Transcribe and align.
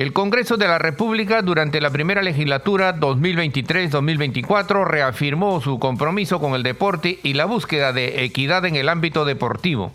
El 0.00 0.14
Congreso 0.14 0.56
de 0.56 0.66
la 0.66 0.78
República 0.78 1.42
durante 1.42 1.78
la 1.78 1.90
primera 1.90 2.22
legislatura 2.22 2.96
2023-2024 2.96 4.86
reafirmó 4.86 5.60
su 5.60 5.78
compromiso 5.78 6.40
con 6.40 6.54
el 6.54 6.62
deporte 6.62 7.18
y 7.22 7.34
la 7.34 7.44
búsqueda 7.44 7.92
de 7.92 8.24
equidad 8.24 8.64
en 8.64 8.76
el 8.76 8.88
ámbito 8.88 9.26
deportivo. 9.26 9.92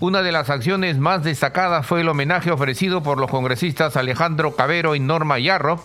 Una 0.00 0.22
de 0.22 0.32
las 0.32 0.50
acciones 0.50 0.98
más 0.98 1.22
destacadas 1.22 1.86
fue 1.86 2.00
el 2.00 2.08
homenaje 2.08 2.50
ofrecido 2.50 3.04
por 3.04 3.20
los 3.20 3.30
congresistas 3.30 3.96
Alejandro 3.96 4.56
Cabero 4.56 4.96
y 4.96 4.98
Norma 4.98 5.38
Yarro 5.38 5.84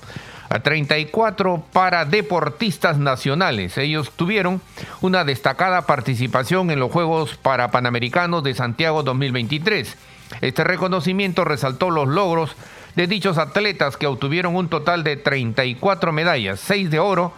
a 0.50 0.62
34 0.62 1.64
paradeportistas 1.72 2.98
nacionales. 2.98 3.78
Ellos 3.78 4.14
tuvieron 4.16 4.62
una 5.02 5.26
destacada 5.26 5.84
participación 5.84 6.72
en 6.72 6.80
los 6.80 6.92
Juegos 6.92 7.38
Parapanamericanos 7.38 8.44
de 8.44 8.56
Santiago 8.56 9.04
2023. 9.04 9.96
Este 10.42 10.64
reconocimiento 10.64 11.46
resaltó 11.46 11.92
los 11.92 12.08
logros 12.08 12.56
de 12.96 13.08
dichos 13.08 13.38
atletas 13.38 13.98
que 13.98 14.08
obtuvieron 14.08 14.56
un 14.56 14.70
total 14.70 15.04
de 15.04 15.18
34 15.18 16.12
medallas, 16.12 16.60
6 16.60 16.92
de 16.92 17.00
oro, 17.00 17.34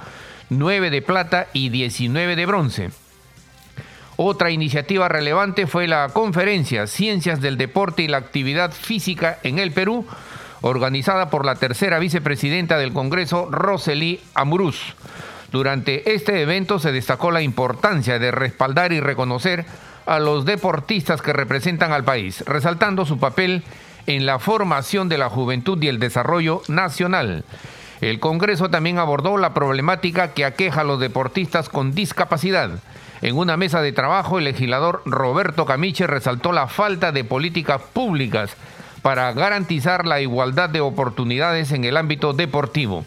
9 0.49 0.89
de 0.89 1.01
plata 1.01 1.47
y 1.53 1.69
19 1.69 2.35
de 2.35 2.45
bronce. 2.45 2.91
Otra 4.17 4.49
iniciativa 4.51 5.09
relevante 5.09 5.67
fue 5.67 5.87
la 5.87 6.09
conferencia 6.09 6.87
Ciencias 6.87 7.41
del 7.41 7.57
Deporte 7.57 8.03
y 8.03 8.07
la 8.07 8.17
Actividad 8.17 8.71
Física 8.71 9.39
en 9.43 9.59
el 9.59 9.71
Perú, 9.71 10.05
organizada 10.61 11.29
por 11.29 11.45
la 11.45 11.55
tercera 11.55 11.99
vicepresidenta 11.99 12.77
del 12.77 12.93
Congreso, 12.93 13.49
Rosely 13.51 14.21
Amuruz. 14.33 14.95
Durante 15.51 16.13
este 16.13 16.41
evento 16.41 16.79
se 16.79 16.91
destacó 16.91 17.31
la 17.31 17.41
importancia 17.41 18.17
de 18.17 18.31
respaldar 18.31 18.93
y 18.93 18.99
reconocer 18.99 19.65
a 20.05 20.19
los 20.19 20.45
deportistas 20.45 21.21
que 21.21 21.33
representan 21.33 21.91
al 21.91 22.03
país, 22.03 22.43
resaltando 22.45 23.05
su 23.05 23.19
papel 23.19 23.63
en 23.63 23.63
la 24.07 24.39
formación 24.39 25.09
de 25.09 25.17
la 25.17 25.29
juventud 25.29 25.81
y 25.81 25.87
el 25.87 25.99
desarrollo 25.99 26.61
nacional. 26.67 27.43
El 28.01 28.19
Congreso 28.19 28.69
también 28.69 28.99
abordó 28.99 29.37
la 29.37 29.53
problemática 29.53 30.33
que 30.33 30.45
aqueja 30.45 30.81
a 30.81 30.83
los 30.83 30.99
deportistas 30.99 31.69
con 31.69 31.93
discapacidad. 31.93 32.71
En 33.21 33.37
una 33.37 33.57
mesa 33.57 33.81
de 33.81 33.93
trabajo, 33.93 34.37
el 34.37 34.43
legislador 34.43 35.01
Roberto 35.05 35.65
Camiche 35.65 36.05
resaltó 36.05 36.51
la 36.51 36.67
falta 36.67 37.11
de 37.11 37.23
políticas 37.23 37.81
públicas 37.81 38.55
para 39.01 39.31
garantizar 39.33 40.05
la 40.05 40.19
igualdad 40.19 40.69
de 40.69 40.81
oportunidades 40.81 41.71
en 41.71 41.85
el 41.85 41.97
ámbito 41.97 42.33
deportivo. 42.33 43.05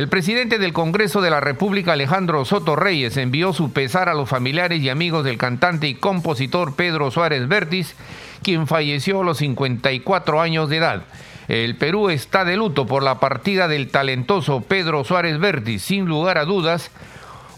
El 0.00 0.08
presidente 0.08 0.58
del 0.58 0.72
Congreso 0.72 1.20
de 1.20 1.28
la 1.28 1.40
República, 1.40 1.92
Alejandro 1.92 2.46
Soto 2.46 2.74
Reyes, 2.74 3.18
envió 3.18 3.52
su 3.52 3.70
pesar 3.70 4.08
a 4.08 4.14
los 4.14 4.30
familiares 4.30 4.80
y 4.80 4.88
amigos 4.88 5.26
del 5.26 5.36
cantante 5.36 5.88
y 5.88 5.94
compositor 5.94 6.74
Pedro 6.74 7.10
Suárez 7.10 7.46
Vértiz 7.48 7.94
quien 8.42 8.66
falleció 8.66 9.20
a 9.20 9.24
los 9.24 9.36
54 9.36 10.40
años 10.40 10.70
de 10.70 10.78
edad. 10.78 11.02
El 11.48 11.76
Perú 11.76 12.08
está 12.08 12.46
de 12.46 12.56
luto 12.56 12.86
por 12.86 13.02
la 13.02 13.20
partida 13.20 13.68
del 13.68 13.90
talentoso 13.90 14.62
Pedro 14.62 15.04
Suárez 15.04 15.38
Vértiz, 15.38 15.82
sin 15.82 16.06
lugar 16.06 16.38
a 16.38 16.46
dudas, 16.46 16.90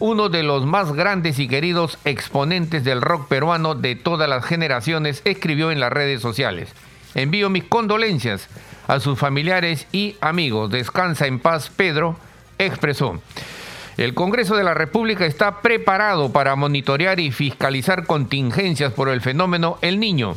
uno 0.00 0.28
de 0.28 0.42
los 0.42 0.66
más 0.66 0.92
grandes 0.94 1.38
y 1.38 1.46
queridos 1.46 1.96
exponentes 2.04 2.82
del 2.82 3.02
rock 3.02 3.28
peruano 3.28 3.76
de 3.76 3.94
todas 3.94 4.28
las 4.28 4.44
generaciones, 4.44 5.22
escribió 5.24 5.70
en 5.70 5.78
las 5.78 5.92
redes 5.92 6.20
sociales. 6.20 6.74
Envío 7.14 7.50
mis 7.50 7.62
condolencias 7.62 8.48
a 8.88 8.98
sus 8.98 9.16
familiares 9.16 9.86
y 9.92 10.16
amigos. 10.20 10.72
Descansa 10.72 11.28
en 11.28 11.38
paz, 11.38 11.70
Pedro, 11.70 12.16
expresó. 12.66 13.20
El 13.96 14.14
Congreso 14.14 14.56
de 14.56 14.64
la 14.64 14.74
República 14.74 15.26
está 15.26 15.60
preparado 15.60 16.32
para 16.32 16.56
monitorear 16.56 17.20
y 17.20 17.30
fiscalizar 17.30 18.06
contingencias 18.06 18.92
por 18.92 19.08
el 19.08 19.20
fenómeno 19.20 19.78
El 19.82 20.00
Niño 20.00 20.36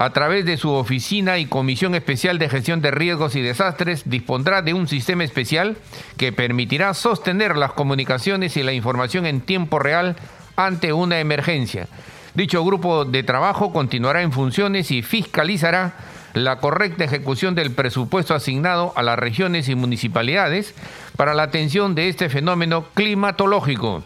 a 0.00 0.14
través 0.14 0.46
de 0.46 0.56
su 0.56 0.70
Oficina 0.70 1.36
y 1.36 1.44
Comisión 1.44 1.94
Especial 1.94 2.38
de 2.38 2.48
Gestión 2.48 2.80
de 2.80 2.90
Riesgos 2.90 3.36
y 3.36 3.42
Desastres, 3.42 4.08
dispondrá 4.08 4.62
de 4.62 4.72
un 4.72 4.88
sistema 4.88 5.24
especial 5.24 5.76
que 6.16 6.32
permitirá 6.32 6.94
sostener 6.94 7.54
las 7.54 7.72
comunicaciones 7.72 8.56
y 8.56 8.62
la 8.62 8.72
información 8.72 9.26
en 9.26 9.42
tiempo 9.42 9.78
real 9.78 10.16
ante 10.56 10.94
una 10.94 11.20
emergencia. 11.20 11.86
Dicho 12.32 12.64
grupo 12.64 13.04
de 13.04 13.22
trabajo 13.24 13.74
continuará 13.74 14.22
en 14.22 14.32
funciones 14.32 14.90
y 14.90 15.02
fiscalizará 15.02 15.92
la 16.34 16.56
correcta 16.56 17.04
ejecución 17.04 17.54
del 17.54 17.72
presupuesto 17.72 18.34
asignado 18.34 18.92
a 18.96 19.02
las 19.02 19.18
regiones 19.18 19.68
y 19.68 19.74
municipalidades 19.74 20.74
para 21.16 21.34
la 21.34 21.44
atención 21.44 21.94
de 21.94 22.08
este 22.08 22.28
fenómeno 22.28 22.86
climatológico. 22.94 24.04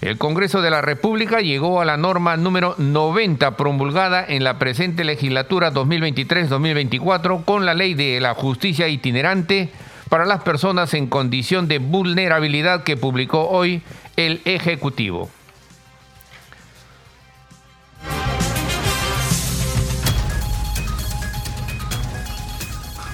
El 0.00 0.16
Congreso 0.16 0.62
de 0.62 0.70
la 0.70 0.80
República 0.80 1.40
llegó 1.40 1.80
a 1.80 1.84
la 1.84 1.96
norma 1.96 2.36
número 2.36 2.76
90 2.78 3.56
promulgada 3.56 4.24
en 4.26 4.44
la 4.44 4.58
presente 4.58 5.02
legislatura 5.02 5.72
2023-2024 5.72 7.44
con 7.44 7.66
la 7.66 7.74
ley 7.74 7.94
de 7.94 8.20
la 8.20 8.34
justicia 8.34 8.86
itinerante 8.86 9.70
para 10.08 10.24
las 10.24 10.42
personas 10.42 10.94
en 10.94 11.08
condición 11.08 11.66
de 11.66 11.78
vulnerabilidad 11.78 12.84
que 12.84 12.96
publicó 12.96 13.48
hoy 13.48 13.82
el 14.16 14.40
Ejecutivo. 14.44 15.30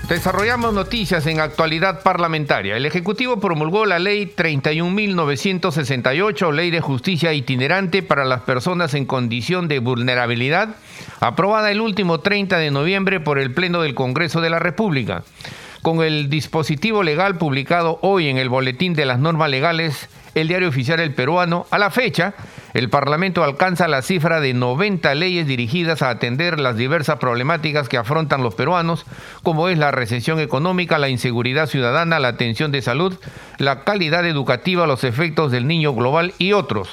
Desarrollamos 0.08 0.72
noticias 0.74 1.26
en 1.26 1.40
actualidad 1.40 2.02
parlamentaria. 2.02 2.76
El 2.76 2.84
Ejecutivo 2.84 3.40
promulgó 3.40 3.86
la 3.86 3.98
Ley 3.98 4.30
31.968, 4.36 6.52
Ley 6.52 6.70
de 6.70 6.82
Justicia 6.82 7.32
Itinerante 7.32 8.02
para 8.02 8.26
las 8.26 8.42
Personas 8.42 8.92
en 8.92 9.06
Condición 9.06 9.66
de 9.66 9.78
Vulnerabilidad, 9.78 10.76
aprobada 11.20 11.70
el 11.70 11.80
último 11.80 12.20
30 12.20 12.58
de 12.58 12.70
noviembre 12.70 13.18
por 13.18 13.38
el 13.38 13.54
Pleno 13.54 13.80
del 13.80 13.94
Congreso 13.94 14.42
de 14.42 14.50
la 14.50 14.58
República. 14.58 15.22
Con 15.80 16.02
el 16.02 16.28
dispositivo 16.28 17.02
legal 17.02 17.38
publicado 17.38 17.98
hoy 18.02 18.28
en 18.28 18.36
el 18.36 18.50
Boletín 18.50 18.92
de 18.92 19.06
las 19.06 19.18
Normas 19.18 19.48
Legales, 19.48 20.10
el 20.34 20.48
Diario 20.48 20.68
Oficial 20.68 21.00
El 21.00 21.14
Peruano, 21.14 21.66
a 21.70 21.78
la 21.78 21.90
fecha, 21.90 22.34
el 22.74 22.90
Parlamento 22.90 23.44
alcanza 23.44 23.86
la 23.86 24.02
cifra 24.02 24.40
de 24.40 24.52
90 24.52 25.14
leyes 25.14 25.46
dirigidas 25.46 26.02
a 26.02 26.10
atender 26.10 26.58
las 26.58 26.76
diversas 26.76 27.20
problemáticas 27.20 27.88
que 27.88 27.96
afrontan 27.96 28.42
los 28.42 28.56
peruanos, 28.56 29.06
como 29.44 29.68
es 29.68 29.78
la 29.78 29.92
recesión 29.92 30.40
económica, 30.40 30.98
la 30.98 31.08
inseguridad 31.08 31.68
ciudadana, 31.68 32.18
la 32.18 32.28
atención 32.28 32.72
de 32.72 32.82
salud, 32.82 33.16
la 33.58 33.84
calidad 33.84 34.26
educativa, 34.26 34.88
los 34.88 35.04
efectos 35.04 35.52
del 35.52 35.68
niño 35.68 35.94
global 35.94 36.34
y 36.38 36.52
otros. 36.52 36.88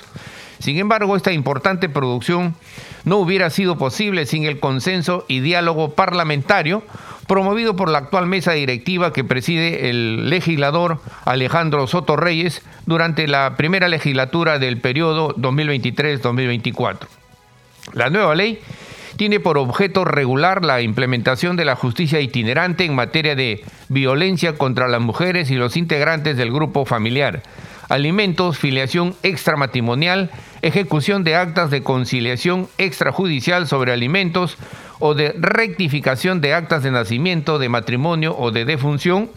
Sin 0.61 0.77
embargo, 0.77 1.15
esta 1.15 1.31
importante 1.31 1.89
producción 1.89 2.55
no 3.03 3.17
hubiera 3.17 3.49
sido 3.49 3.77
posible 3.77 4.25
sin 4.25 4.45
el 4.45 4.59
consenso 4.59 5.25
y 5.27 5.39
diálogo 5.39 5.95
parlamentario 5.95 6.83
promovido 7.27 7.75
por 7.75 7.89
la 7.89 7.99
actual 7.99 8.27
mesa 8.27 8.51
directiva 8.51 9.13
que 9.13 9.23
preside 9.23 9.89
el 9.89 10.29
legislador 10.29 10.99
Alejandro 11.25 11.87
Soto 11.87 12.15
Reyes 12.15 12.61
durante 12.85 13.27
la 13.27 13.55
primera 13.57 13.87
legislatura 13.87 14.59
del 14.59 14.79
periodo 14.79 15.33
2023-2024. 15.35 17.07
La 17.93 18.09
nueva 18.09 18.35
ley 18.35 18.59
tiene 19.17 19.39
por 19.39 19.57
objeto 19.57 20.05
regular 20.05 20.63
la 20.63 20.81
implementación 20.81 21.55
de 21.55 21.65
la 21.65 21.75
justicia 21.75 22.19
itinerante 22.21 22.85
en 22.85 22.95
materia 22.95 23.35
de 23.35 23.63
violencia 23.91 24.57
contra 24.57 24.87
las 24.87 25.01
mujeres 25.01 25.51
y 25.51 25.55
los 25.55 25.75
integrantes 25.75 26.37
del 26.37 26.49
grupo 26.49 26.85
familiar, 26.85 27.43
alimentos, 27.89 28.57
filiación 28.57 29.15
extramatrimonial, 29.21 30.31
ejecución 30.61 31.25
de 31.25 31.35
actas 31.35 31.71
de 31.71 31.83
conciliación 31.83 32.69
extrajudicial 32.77 33.67
sobre 33.67 33.91
alimentos 33.91 34.57
o 34.99 35.13
de 35.13 35.35
rectificación 35.37 36.39
de 36.39 36.53
actas 36.53 36.83
de 36.83 36.91
nacimiento, 36.91 37.59
de 37.59 37.67
matrimonio 37.67 38.33
o 38.37 38.51
de 38.51 38.63
defunción, 38.63 39.29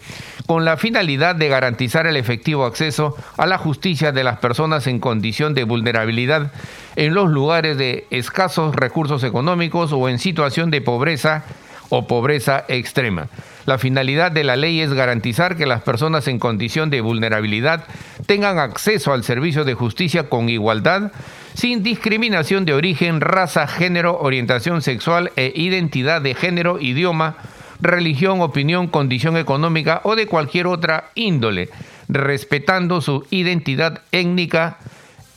con 0.45 0.63
la 0.63 0.77
finalidad 0.77 1.35
de 1.35 1.49
garantizar 1.49 2.07
el 2.07 2.15
efectivo 2.15 2.63
acceso 2.63 3.17
a 3.35 3.47
la 3.47 3.57
justicia 3.57 4.13
de 4.13 4.23
las 4.23 4.37
personas 4.37 4.87
en 4.87 4.99
condición 4.99 5.53
de 5.53 5.65
vulnerabilidad 5.65 6.53
en 6.95 7.13
los 7.13 7.29
lugares 7.29 7.77
de 7.77 8.07
escasos 8.09 8.73
recursos 8.73 9.25
económicos 9.25 9.91
o 9.91 10.07
en 10.07 10.17
situación 10.17 10.71
de 10.71 10.79
pobreza 10.79 11.43
o 11.89 12.07
pobreza 12.07 12.63
extrema. 12.69 13.27
La 13.65 13.79
finalidad 13.79 14.31
de 14.31 14.43
la 14.43 14.55
ley 14.55 14.81
es 14.81 14.93
garantizar 14.93 15.57
que 15.57 15.65
las 15.65 15.81
personas 15.81 16.27
en 16.27 16.37
condición 16.37 16.91
de 16.91 17.01
vulnerabilidad 17.01 17.85
tengan 18.27 18.59
acceso 18.59 19.11
al 19.11 19.23
servicio 19.23 19.63
de 19.63 19.73
justicia 19.73 20.29
con 20.29 20.49
igualdad, 20.49 21.11
sin 21.55 21.81
discriminación 21.81 22.65
de 22.65 22.73
origen, 22.73 23.21
raza, 23.21 23.65
género, 23.65 24.19
orientación 24.19 24.83
sexual 24.83 25.31
e 25.35 25.51
identidad 25.55 26.21
de 26.21 26.35
género, 26.35 26.79
idioma, 26.79 27.37
religión, 27.81 28.41
opinión, 28.41 28.87
condición 28.87 29.35
económica 29.35 30.01
o 30.03 30.15
de 30.15 30.27
cualquier 30.27 30.67
otra 30.67 31.09
índole, 31.15 31.69
respetando 32.07 33.01
su 33.01 33.25
identidad 33.31 34.03
étnica, 34.11 34.77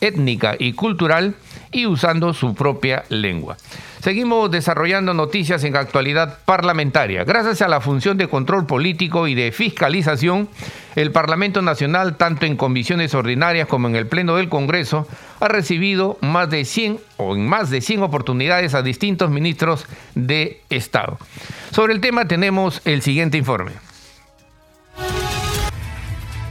étnica 0.02 0.54
y 0.58 0.74
cultural 0.74 1.34
y 1.72 1.86
usando 1.86 2.34
su 2.34 2.54
propia 2.54 3.04
lengua. 3.08 3.56
Seguimos 4.00 4.50
desarrollando 4.50 5.12
noticias 5.12 5.64
en 5.64 5.76
actualidad 5.76 6.38
parlamentaria. 6.44 7.24
Gracias 7.24 7.62
a 7.62 7.68
la 7.68 7.80
función 7.80 8.16
de 8.16 8.28
control 8.28 8.66
político 8.66 9.26
y 9.26 9.34
de 9.34 9.50
fiscalización, 9.50 10.48
el 10.94 11.10
Parlamento 11.10 11.62
Nacional, 11.62 12.16
tanto 12.16 12.46
en 12.46 12.56
comisiones 12.56 13.14
ordinarias 13.14 13.66
como 13.66 13.88
en 13.88 13.96
el 13.96 14.06
Pleno 14.06 14.36
del 14.36 14.48
Congreso, 14.48 15.08
ha 15.40 15.48
recibido 15.48 16.16
más 16.20 16.48
de 16.50 16.64
100 16.64 17.00
o 17.16 17.34
en 17.34 17.48
más 17.48 17.70
de 17.70 17.80
100 17.80 18.02
oportunidades 18.02 18.74
a 18.74 18.82
distintos 18.82 19.30
ministros 19.30 19.86
de 20.14 20.60
Estado. 20.70 21.18
Sobre 21.72 21.92
el 21.92 22.00
tema 22.00 22.26
tenemos 22.28 22.80
el 22.84 23.02
siguiente 23.02 23.36
informe. 23.36 23.72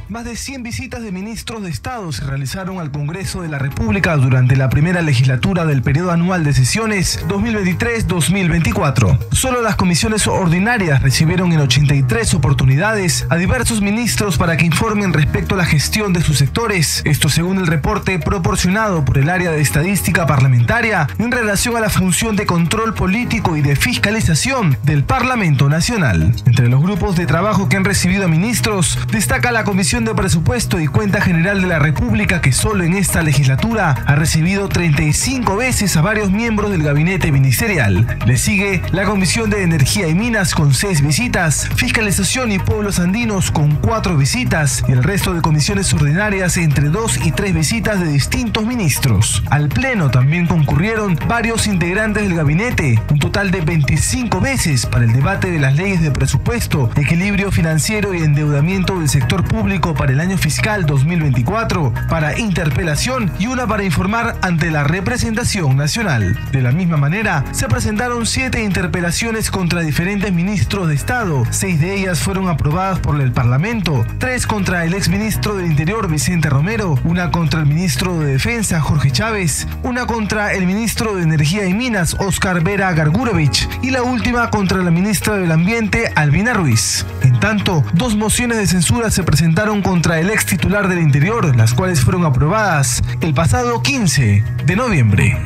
Más 0.09 0.23
de 0.23 0.37
100 0.37 0.63
visitas 0.63 1.03
de 1.03 1.11
ministros 1.11 1.61
de 1.63 1.69
Estado 1.69 2.13
se 2.13 2.23
realizaron 2.23 2.79
al 2.79 2.91
Congreso 2.91 3.41
de 3.41 3.49
la 3.49 3.59
República 3.59 4.15
durante 4.15 4.55
la 4.55 4.69
primera 4.69 5.01
legislatura 5.01 5.65
del 5.65 5.81
periodo 5.81 6.11
anual 6.11 6.45
de 6.45 6.53
sesiones 6.53 7.19
2023-2024. 7.27 9.19
Solo 9.33 9.61
las 9.61 9.75
comisiones 9.75 10.25
ordinarias 10.25 11.03
recibieron 11.03 11.51
en 11.51 11.59
83 11.59 12.35
oportunidades 12.35 13.27
a 13.29 13.35
diversos 13.35 13.81
ministros 13.81 14.37
para 14.37 14.55
que 14.55 14.65
informen 14.65 15.11
respecto 15.11 15.55
a 15.55 15.57
la 15.57 15.65
gestión 15.65 16.13
de 16.13 16.21
sus 16.21 16.37
sectores. 16.37 17.01
Esto 17.03 17.27
según 17.27 17.57
el 17.57 17.67
reporte 17.67 18.17
proporcionado 18.17 19.03
por 19.03 19.17
el 19.17 19.29
área 19.29 19.51
de 19.51 19.59
estadística 19.59 20.25
parlamentaria 20.25 21.07
en 21.19 21.33
relación 21.33 21.75
a 21.75 21.81
la 21.81 21.89
función 21.89 22.37
de 22.37 22.45
control 22.45 22.93
político 22.93 23.57
y 23.57 23.61
de 23.61 23.75
fiscalización 23.75 24.77
del 24.83 25.03
Parlamento 25.03 25.67
Nacional. 25.67 26.33
Entre 26.45 26.69
los 26.69 26.81
grupos 26.81 27.17
de 27.17 27.25
trabajo 27.25 27.67
que 27.67 27.75
han 27.75 27.83
recibido 27.83 28.23
a 28.23 28.29
ministros 28.29 28.97
destaca 29.11 29.51
la 29.51 29.65
Comisión 29.65 29.96
de 30.05 30.13
Presupuesto 30.13 30.79
y 30.79 30.85
Cuenta 30.85 31.21
General 31.21 31.59
de 31.59 31.67
la 31.67 31.79
República 31.79 32.39
que 32.39 32.51
solo 32.51 32.83
en 32.83 32.93
esta 32.93 33.23
legislatura 33.23 33.95
ha 34.05 34.15
recibido 34.15 34.69
35 34.69 35.55
veces 35.55 35.97
a 35.97 36.01
varios 36.01 36.29
miembros 36.29 36.69
del 36.69 36.83
gabinete 36.83 37.31
ministerial. 37.31 38.05
Le 38.25 38.37
sigue 38.37 38.83
la 38.91 39.05
Comisión 39.05 39.49
de 39.49 39.63
Energía 39.63 40.07
y 40.07 40.13
Minas 40.13 40.53
con 40.53 40.75
6 40.75 41.01
visitas, 41.01 41.67
Fiscalización 41.75 42.51
y 42.51 42.59
Pueblos 42.59 42.99
Andinos 42.99 43.49
con 43.49 43.71
4 43.75 44.15
visitas 44.17 44.83
y 44.87 44.91
el 44.91 45.03
resto 45.03 45.33
de 45.33 45.41
comisiones 45.41 45.91
ordinarias 45.93 46.57
entre 46.57 46.89
2 46.89 47.25
y 47.25 47.31
3 47.31 47.55
visitas 47.55 47.99
de 47.99 48.07
distintos 48.07 48.65
ministros. 48.65 49.41
Al 49.49 49.67
Pleno 49.67 50.11
también 50.11 50.45
concurrieron 50.45 51.17
varios 51.27 51.65
integrantes 51.65 52.23
del 52.23 52.35
gabinete, 52.35 53.01
un 53.09 53.17
total 53.17 53.49
de 53.49 53.61
25 53.61 54.39
veces 54.41 54.85
para 54.85 55.05
el 55.05 55.13
debate 55.13 55.49
de 55.49 55.59
las 55.59 55.75
leyes 55.75 56.01
de 56.01 56.11
presupuesto, 56.11 56.91
equilibrio 56.95 57.51
financiero 57.51 58.13
y 58.13 58.19
endeudamiento 58.19 58.99
del 58.99 59.09
sector 59.09 59.43
público 59.43 59.86
para 59.93 60.11
el 60.11 60.19
año 60.19 60.37
fiscal 60.37 60.85
2024 60.85 61.93
para 62.09 62.37
interpelación 62.39 63.31
y 63.39 63.47
una 63.47 63.67
para 63.67 63.83
informar 63.83 64.35
ante 64.41 64.71
la 64.71 64.83
representación 64.83 65.75
nacional. 65.77 66.39
De 66.51 66.61
la 66.61 66.71
misma 66.71 66.97
manera, 66.97 67.43
se 67.51 67.67
presentaron 67.67 68.25
siete 68.25 68.63
interpelaciones 68.63 69.51
contra 69.51 69.81
diferentes 69.81 70.31
ministros 70.33 70.87
de 70.87 70.95
Estado. 70.95 71.43
Seis 71.49 71.79
de 71.79 71.95
ellas 71.95 72.19
fueron 72.19 72.47
aprobadas 72.47 72.99
por 72.99 73.19
el 73.21 73.31
Parlamento, 73.31 74.05
tres 74.17 74.47
contra 74.47 74.85
el 74.85 74.93
exministro 74.93 75.55
del 75.55 75.67
Interior 75.67 76.09
Vicente 76.09 76.49
Romero, 76.49 76.99
una 77.03 77.31
contra 77.31 77.59
el 77.59 77.65
ministro 77.65 78.19
de 78.19 78.33
Defensa 78.33 78.79
Jorge 78.81 79.11
Chávez, 79.11 79.67
una 79.83 80.05
contra 80.05 80.53
el 80.53 80.65
ministro 80.65 81.15
de 81.15 81.23
Energía 81.23 81.65
y 81.65 81.73
Minas 81.73 82.15
Oscar 82.19 82.63
Vera 82.63 82.91
Gargurovich 82.93 83.67
y 83.81 83.91
la 83.91 84.03
última 84.03 84.49
contra 84.49 84.79
la 84.79 84.91
ministra 84.91 85.37
del 85.37 85.51
Ambiente 85.51 86.11
Albina 86.15 86.53
Ruiz. 86.53 87.05
Tanto, 87.47 87.81
dos 87.93 88.17
mociones 88.17 88.57
de 88.57 88.67
censura 88.67 89.09
se 89.09 89.23
presentaron 89.23 89.81
contra 89.81 90.19
el 90.19 90.29
ex 90.29 90.45
titular 90.45 90.89
del 90.89 90.99
Interior, 90.99 91.55
las 91.55 91.73
cuales 91.73 92.01
fueron 92.01 92.25
aprobadas 92.25 93.01
el 93.21 93.33
pasado 93.33 93.81
15 93.81 94.43
de 94.65 94.75
noviembre. 94.75 95.37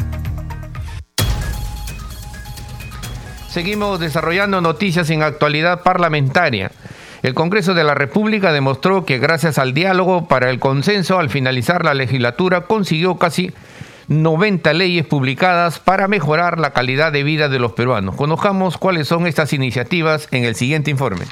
Seguimos 3.50 4.00
desarrollando 4.00 4.62
noticias 4.62 5.12
en 5.12 5.22
actualidad 5.22 5.84
parlamentaria. 5.84 6.72
El 7.22 7.36
Congreso 7.36 7.76
de 7.76 7.84
la 7.84 7.94
República 7.94 8.52
demostró 8.52 9.06
que 9.06 9.20
gracias 9.20 9.60
al 9.60 9.76
diálogo 9.76 10.28
para 10.28 10.50
el 10.50 10.58
consenso 10.58 11.20
al 11.20 11.30
finalizar 11.30 11.86
la 11.86 11.94
legislatura 11.94 12.62
consiguió 12.62 13.20
casi 13.20 13.54
90 14.08 14.74
leyes 14.74 15.06
publicadas 15.06 15.78
para 15.78 16.08
mejorar 16.08 16.58
la 16.58 16.72
calidad 16.72 17.12
de 17.12 17.22
vida 17.22 17.48
de 17.48 17.60
los 17.60 17.74
peruanos. 17.74 18.16
Conozcamos 18.16 18.80
cuáles 18.80 19.08
son 19.08 19.28
estas 19.28 19.54
iniciativas 19.54 20.28
en 20.32 20.46
el 20.46 20.56
siguiente 20.56 20.90
informe. 20.90 21.26